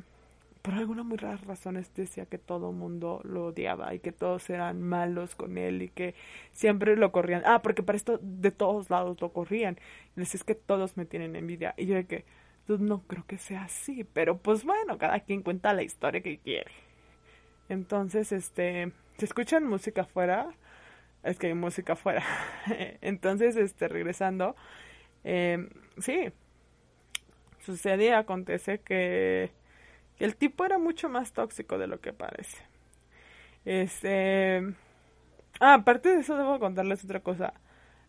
por 0.62 0.75
alguna 0.75 1.01
muy 1.01 1.17
rara 1.17 1.38
razón 1.38 1.84
decía 1.95 2.27
que 2.27 2.38
todo 2.38 2.71
mundo 2.71 3.21
lo 3.23 3.45
odiaba 3.45 3.95
y 3.95 3.99
que 3.99 4.12
todos 4.12 4.47
eran 4.51 4.84
malos 4.84 5.34
con 5.34 5.58
él 5.58 5.82
y 5.82 5.89
que 5.89 6.13
siempre 6.51 6.95
lo 6.95 7.12
corrían. 7.12 7.41
Ah, 7.43 7.63
porque 7.63 7.82
para 7.82 7.95
esto 7.95 8.19
de 8.21 8.51
todos 8.51 8.91
lados 8.91 9.19
lo 9.19 9.34
corrían. 9.34 9.79
Y 10.15 10.19
les 10.19 10.36
es 10.36 10.43
que 10.43 10.53
todos 10.53 10.95
me 10.95 11.05
tienen 11.05 11.36
envidia. 11.36 11.73
Y 11.75 11.88
yo 11.88 11.95
de 11.95 12.05
que, 12.05 12.25
no 12.67 13.01
creo 13.08 13.25
que 13.25 13.39
sea 13.39 13.63
así, 13.63 14.03
pero 14.03 14.38
pues 14.38 14.63
bueno, 14.63 14.99
cada 14.99 15.21
quien 15.21 15.41
cuenta 15.41 15.73
la 15.73 15.82
historia 15.82 16.21
que 16.21 16.38
quiere. 16.38 16.69
Entonces, 17.67 18.32
este, 18.32 18.91
¿se 19.17 19.25
escuchan 19.25 19.65
música 19.65 20.01
afuera? 20.01 20.51
Es 21.23 21.38
que 21.38 21.47
hay 21.47 21.53
música 21.53 21.93
afuera. 21.93 22.23
Entonces, 23.01 23.55
este, 23.55 23.88
regresando, 23.88 24.55
eh, 25.23 25.69
sí, 25.99 26.32
sucede 27.60 28.13
acontece 28.13 28.79
que 28.79 29.51
el 30.19 30.36
tipo 30.36 30.65
era 30.65 30.77
mucho 30.79 31.10
más 31.10 31.34
tóxico 31.34 31.77
de 31.77 31.88
lo 31.88 32.01
que 32.01 32.13
parece. 32.13 32.58
Este. 33.65 34.75
Ah, 35.60 35.75
aparte 35.75 36.10
de 36.10 36.21
eso, 36.21 36.38
debo 36.38 36.60
contarles 36.60 37.03
otra 37.03 37.21
cosa. 37.21 37.53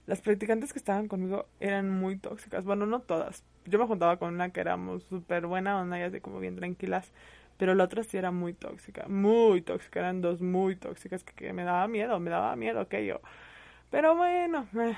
Las 0.07 0.20
practicantes 0.23 0.73
que 0.73 0.79
estaban 0.79 1.09
conmigo 1.09 1.46
eran 1.61 1.90
muy 1.90 2.18
tóxicas. 2.18 2.64
Bueno, 2.64 2.87
no 2.87 3.01
todas. 3.03 3.44
Yo 3.66 3.79
me 3.79 3.87
juntaba 3.87 4.18
con 4.18 4.35
una 4.35 4.51
que 4.51 4.61
éramos 4.61 5.05
súper 5.05 5.46
buena 5.46 5.81
onda 5.81 5.99
y 5.99 6.03
así 6.03 6.20
como 6.20 6.40
bien 6.40 6.57
tranquilas. 6.57 7.12
Pero 7.61 7.75
la 7.75 7.85
otra 7.85 8.03
sí 8.05 8.16
era 8.16 8.31
muy 8.31 8.55
tóxica. 8.55 9.07
Muy 9.07 9.61
tóxica. 9.61 10.01
Eran 10.01 10.23
dos 10.23 10.40
muy 10.40 10.77
tóxicas 10.77 11.23
que, 11.23 11.53
me 11.53 11.62
daba 11.62 11.87
miedo. 11.88 12.18
Me 12.18 12.31
daba 12.31 12.57
miedo 12.57 12.88
que 12.88 13.05
yo. 13.05 13.20
Pero 13.90 14.16
bueno. 14.16 14.66
Eh, 14.79 14.96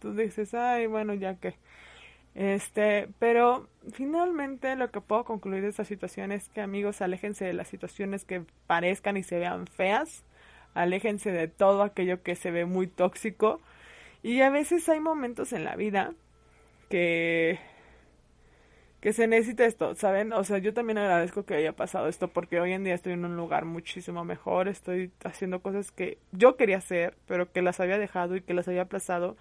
tú 0.00 0.12
dices, 0.12 0.54
ay, 0.54 0.88
bueno, 0.88 1.14
ya 1.14 1.36
que. 1.36 1.54
Este, 2.34 3.08
pero 3.20 3.68
finalmente 3.92 4.74
lo 4.74 4.90
que 4.90 5.00
puedo 5.00 5.24
concluir 5.24 5.62
de 5.62 5.68
esta 5.68 5.84
situación 5.84 6.32
es 6.32 6.48
que 6.48 6.60
amigos, 6.60 7.00
aléjense 7.00 7.44
de 7.44 7.52
las 7.52 7.68
situaciones 7.68 8.24
que 8.24 8.42
parezcan 8.66 9.16
y 9.16 9.22
se 9.22 9.38
vean 9.38 9.68
feas, 9.68 10.24
aléjense 10.74 11.30
de 11.30 11.46
todo 11.46 11.82
aquello 11.82 12.24
que 12.24 12.34
se 12.34 12.50
ve 12.50 12.64
muy 12.64 12.88
tóxico 12.88 13.60
y 14.22 14.40
a 14.42 14.50
veces 14.50 14.88
hay 14.88 15.00
momentos 15.00 15.52
en 15.52 15.64
la 15.64 15.74
vida 15.74 16.12
que 16.90 17.58
que 19.00 19.12
se 19.12 19.26
necesita 19.26 19.64
esto, 19.64 19.94
¿saben? 19.94 20.32
O 20.32 20.42
sea, 20.44 20.58
yo 20.58 20.74
también 20.74 20.98
agradezco 20.98 21.44
que 21.44 21.54
haya 21.54 21.72
pasado 21.72 22.08
esto 22.08 22.28
porque 22.28 22.60
hoy 22.60 22.72
en 22.72 22.84
día 22.84 22.94
estoy 22.94 23.12
en 23.12 23.24
un 23.24 23.36
lugar 23.36 23.64
muchísimo 23.64 24.24
mejor, 24.24 24.68
estoy 24.68 25.12
haciendo 25.24 25.60
cosas 25.60 25.92
que 25.92 26.18
yo 26.32 26.56
quería 26.56 26.78
hacer, 26.78 27.16
pero 27.26 27.52
que 27.52 27.62
las 27.62 27.80
había 27.80 27.98
dejado 27.98 28.36
y 28.36 28.42
que 28.42 28.54
las 28.54 28.66
había 28.68 28.82
aplazado 28.82 29.36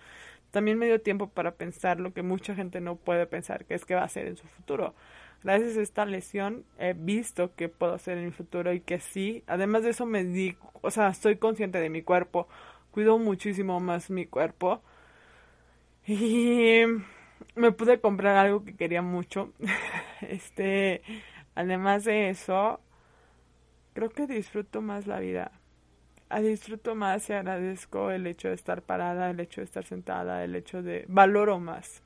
también 0.51 0.77
me 0.77 0.85
dio 0.87 1.01
tiempo 1.01 1.29
para 1.29 1.51
pensar 1.55 1.99
lo 1.99 2.13
que 2.13 2.23
mucha 2.23 2.55
gente 2.55 2.81
no 2.81 2.95
puede 2.95 3.25
pensar, 3.27 3.65
que 3.65 3.75
es 3.75 3.85
que 3.85 3.95
va 3.95 4.01
a 4.01 4.05
hacer 4.05 4.27
en 4.27 4.37
su 4.37 4.47
futuro. 4.47 4.95
Gracias 5.43 5.77
a 5.77 5.81
esta 5.81 6.05
lesión 6.05 6.65
he 6.79 6.93
visto 6.93 7.53
que 7.55 7.69
puedo 7.69 7.93
hacer 7.93 8.17
en 8.17 8.25
mi 8.25 8.31
futuro 8.31 8.73
y 8.73 8.79
que 8.81 8.99
sí, 8.99 9.43
además 9.47 9.83
de 9.83 9.91
eso 9.91 10.05
me 10.05 10.23
di, 10.23 10.55
o 10.81 10.91
sea, 10.91 11.09
estoy 11.09 11.37
consciente 11.37 11.79
de 11.79 11.89
mi 11.89 12.01
cuerpo, 12.01 12.47
cuido 12.91 13.19
muchísimo 13.19 13.79
más 13.79 14.09
mi 14.09 14.25
cuerpo 14.25 14.81
y 16.07 16.81
me 17.57 17.71
pude 17.71 17.99
comprar 17.99 18.37
algo 18.37 18.63
que 18.63 18.75
quería 18.75 19.01
mucho. 19.01 19.53
este, 20.21 21.01
además 21.55 22.05
de 22.05 22.29
eso, 22.29 22.79
creo 23.93 24.09
que 24.09 24.27
disfruto 24.27 24.81
más 24.81 25.07
la 25.07 25.19
vida 25.19 25.51
disfruto 26.35 26.95
más 26.95 27.29
y 27.29 27.33
agradezco 27.33 28.11
el 28.11 28.27
hecho 28.27 28.49
de 28.49 28.55
estar 28.55 28.81
parada, 28.81 29.29
el 29.29 29.39
hecho 29.39 29.61
de 29.61 29.65
estar 29.65 29.85
sentada, 29.85 30.43
el 30.43 30.55
hecho 30.55 30.83
de 30.83 31.05
valoro 31.07 31.59
más. 31.59 32.03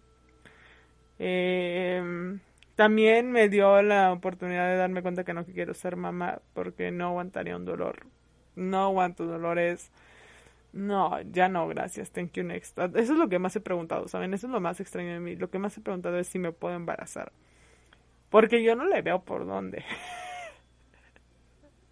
Em, 1.19 2.39
también 2.75 3.31
me 3.31 3.49
dio 3.49 3.81
la 3.81 4.11
oportunidad 4.11 4.67
de 4.67 4.77
darme 4.77 5.01
cuenta 5.01 5.23
que 5.23 5.33
no 5.33 5.45
quiero 5.45 5.73
ser 5.73 5.95
mamá 5.95 6.39
porque 6.53 6.91
no 6.91 7.07
aguantaría 7.07 7.55
un 7.55 7.65
dolor. 7.65 8.05
No 8.55 8.85
aguanto 8.85 9.25
dolores. 9.25 9.91
No, 10.73 11.19
ya 11.21 11.49
no, 11.49 11.67
gracias, 11.67 12.11
thank 12.11 12.31
you 12.33 12.43
next. 12.43 12.77
Eso 12.77 13.13
es 13.13 13.19
lo 13.19 13.27
que 13.27 13.39
más 13.39 13.55
he 13.55 13.59
preguntado, 13.59 14.07
¿saben? 14.07 14.33
Eso 14.33 14.47
es 14.47 14.53
lo 14.53 14.61
más 14.61 14.79
extraño 14.79 15.13
de 15.13 15.19
mí. 15.19 15.35
Lo 15.35 15.49
que 15.49 15.59
más 15.59 15.77
he 15.77 15.81
preguntado 15.81 16.17
es 16.17 16.27
si 16.27 16.39
me 16.39 16.53
puedo 16.53 16.75
embarazar. 16.75 17.33
Porque 18.29 18.63
yo 18.63 18.75
no 18.75 18.85
le 18.85 19.01
veo 19.01 19.23
por 19.23 19.45
dónde. 19.45 19.83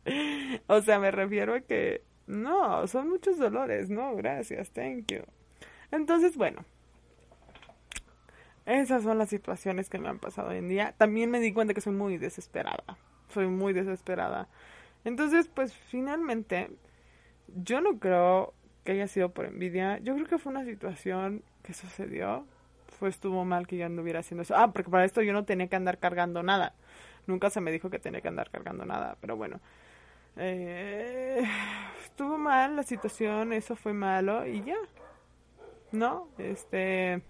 o 0.68 0.82
sea, 0.82 1.00
me 1.00 1.12
refiero 1.12 1.56
a 1.56 1.62
que 1.62 2.04
no, 2.28 2.88
son 2.88 3.10
muchos 3.10 3.38
dolores. 3.38 3.90
No, 3.90 4.16
gracias, 4.16 4.72
thank 4.72 5.12
you. 5.12 5.24
Entonces, 5.92 6.38
bueno, 6.38 6.64
esas 8.66 9.04
son 9.04 9.18
las 9.18 9.30
situaciones 9.30 9.90
que 9.90 10.00
me 10.00 10.08
han 10.08 10.20
pasado 10.20 10.50
hoy 10.50 10.58
en 10.58 10.70
día. 10.70 10.94
También 10.98 11.32
me 11.32 11.40
di 11.40 11.52
cuenta 11.52 11.74
que 11.74 11.82
soy 11.82 11.94
muy 11.94 12.18
desesperada. 12.18 12.98
Soy 13.34 13.48
muy 13.48 13.74
desesperada. 13.74 14.48
Entonces, 15.04 15.48
pues 15.48 15.74
finalmente, 15.74 16.70
yo 17.48 17.82
no 17.82 18.00
creo 18.00 18.54
que 18.90 18.94
haya 18.94 19.08
sido 19.08 19.30
por 19.30 19.46
envidia. 19.46 20.00
Yo 20.00 20.16
creo 20.16 20.26
que 20.26 20.40
fue 20.40 20.52
una 20.52 20.66
situación 20.66 21.44
que 21.62 21.76
sucedió. 21.76 22.48
Fue 22.98 23.10
estuvo 23.10 23.46
mal 23.46 23.68
que 23.68 23.78
yo 23.78 23.86
anduviera 23.86 24.22
haciendo 24.22 24.42
eso. 24.42 24.56
Ah, 24.58 24.74
porque 24.74 24.90
para 24.90 25.06
esto 25.06 25.22
yo 25.22 25.32
no 25.32 25.46
tenía 25.46 25.68
que 25.68 25.76
andar 25.76 26.00
cargando 26.00 26.42
nada. 26.42 26.74
Nunca 27.28 27.52
se 27.52 27.62
me 27.62 27.72
dijo 27.72 27.92
que 27.92 28.00
tenía 28.00 28.22
que 28.22 28.30
andar 28.30 28.50
cargando 28.50 28.86
nada, 28.86 29.16
pero 29.22 29.38
bueno. 29.38 29.60
Eh, 30.38 31.44
estuvo 32.04 32.40
mal 32.40 32.78
la 32.78 32.82
situación, 32.82 33.54
eso 33.54 33.76
fue 33.76 33.94
malo 33.94 34.48
y 34.48 34.64
ya. 34.64 34.78
¿No? 35.92 36.30
Este 36.40 37.22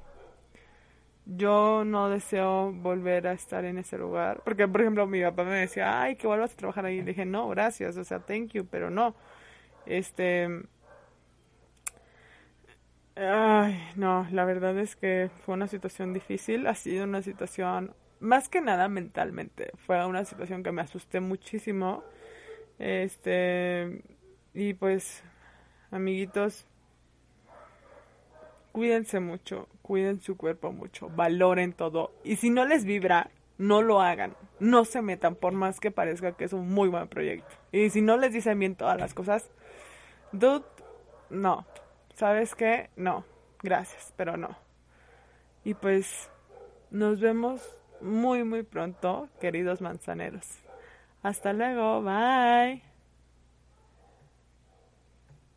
yo 1.26 1.84
no 1.86 2.10
deseo 2.10 2.72
volver 2.72 3.28
a 3.28 3.34
estar 3.34 3.65
en 3.65 3.80
ese 3.80 3.98
lugar. 3.98 4.43
Porque, 4.45 4.65
por 4.65 4.80
ejemplo, 4.80 5.06
mi 5.08 5.22
papá 5.22 5.43
me 5.43 5.56
decía, 5.56 6.02
ay, 6.02 6.15
que 6.15 6.26
vuelvas 6.26 6.54
a 6.54 6.56
trabajar 6.56 6.86
ahí. 6.86 7.00
Le 7.00 7.08
dije, 7.08 7.26
no, 7.26 7.50
gracias, 7.50 7.98
o 7.98 8.04
sea, 8.06 8.19
thank 8.19 8.54
you, 8.54 8.65
pero 8.65 8.89
no. 8.89 9.13
Este, 9.86 10.48
Ay, 13.22 13.78
no, 13.98 14.26
la 14.32 14.46
verdad 14.46 14.78
es 14.80 14.96
que 14.96 15.30
fue 15.46 15.56
una 15.56 15.68
situación 15.68 16.14
difícil, 16.14 16.66
ha 16.68 16.74
sido 16.74 17.04
una 17.04 17.22
situación, 17.22 17.94
más 18.22 18.48
que 18.48 18.62
nada 18.62 18.88
mentalmente, 18.88 19.74
fue 19.86 20.06
una 20.06 20.24
situación 20.24 20.64
que 20.64 20.72
me 20.72 20.82
asusté 20.82 21.20
muchísimo. 21.20 22.02
Este, 22.78 24.04
y 24.54 24.74
pues, 24.74 25.22
amiguitos, 25.92 26.66
cuídense 28.72 29.20
mucho, 29.20 29.68
cuiden 29.82 30.22
su 30.22 30.38
cuerpo 30.38 30.72
mucho, 30.72 31.10
valoren 31.10 31.74
todo. 31.74 32.14
Y 32.24 32.38
si 32.38 32.50
no 32.50 32.64
les 32.64 32.86
vibra, 32.86 33.32
no 33.58 33.82
lo 33.82 34.00
hagan, 34.00 34.34
no 34.62 34.86
se 34.86 35.02
metan, 35.02 35.36
por 35.36 35.52
más 35.52 35.82
que 35.82 35.92
parezca 35.92 36.38
que 36.38 36.46
es 36.46 36.54
un 36.54 36.70
muy 36.70 36.88
buen 36.88 37.10
proyecto. 37.10 37.54
Y 37.74 37.90
si 37.90 38.02
no 38.02 38.16
les 38.16 38.32
dicen 38.32 38.60
bien 38.60 38.76
todas 38.76 38.98
las 38.98 39.14
cosas, 39.14 39.52
dude, 40.32 40.64
no, 41.30 41.66
¿sabes 42.20 42.54
qué? 42.54 42.90
No, 42.98 43.24
gracias, 43.64 44.14
pero 44.18 44.36
no. 44.36 44.50
Y 45.64 45.74
pues 45.74 46.30
nos 46.92 47.22
vemos 47.22 47.62
muy, 48.02 48.44
muy 48.44 48.64
pronto, 48.64 49.30
queridos 49.40 49.80
manzaneros. 49.80 50.46
Hasta 51.24 51.54
luego, 51.54 52.02
bye. 52.04 52.88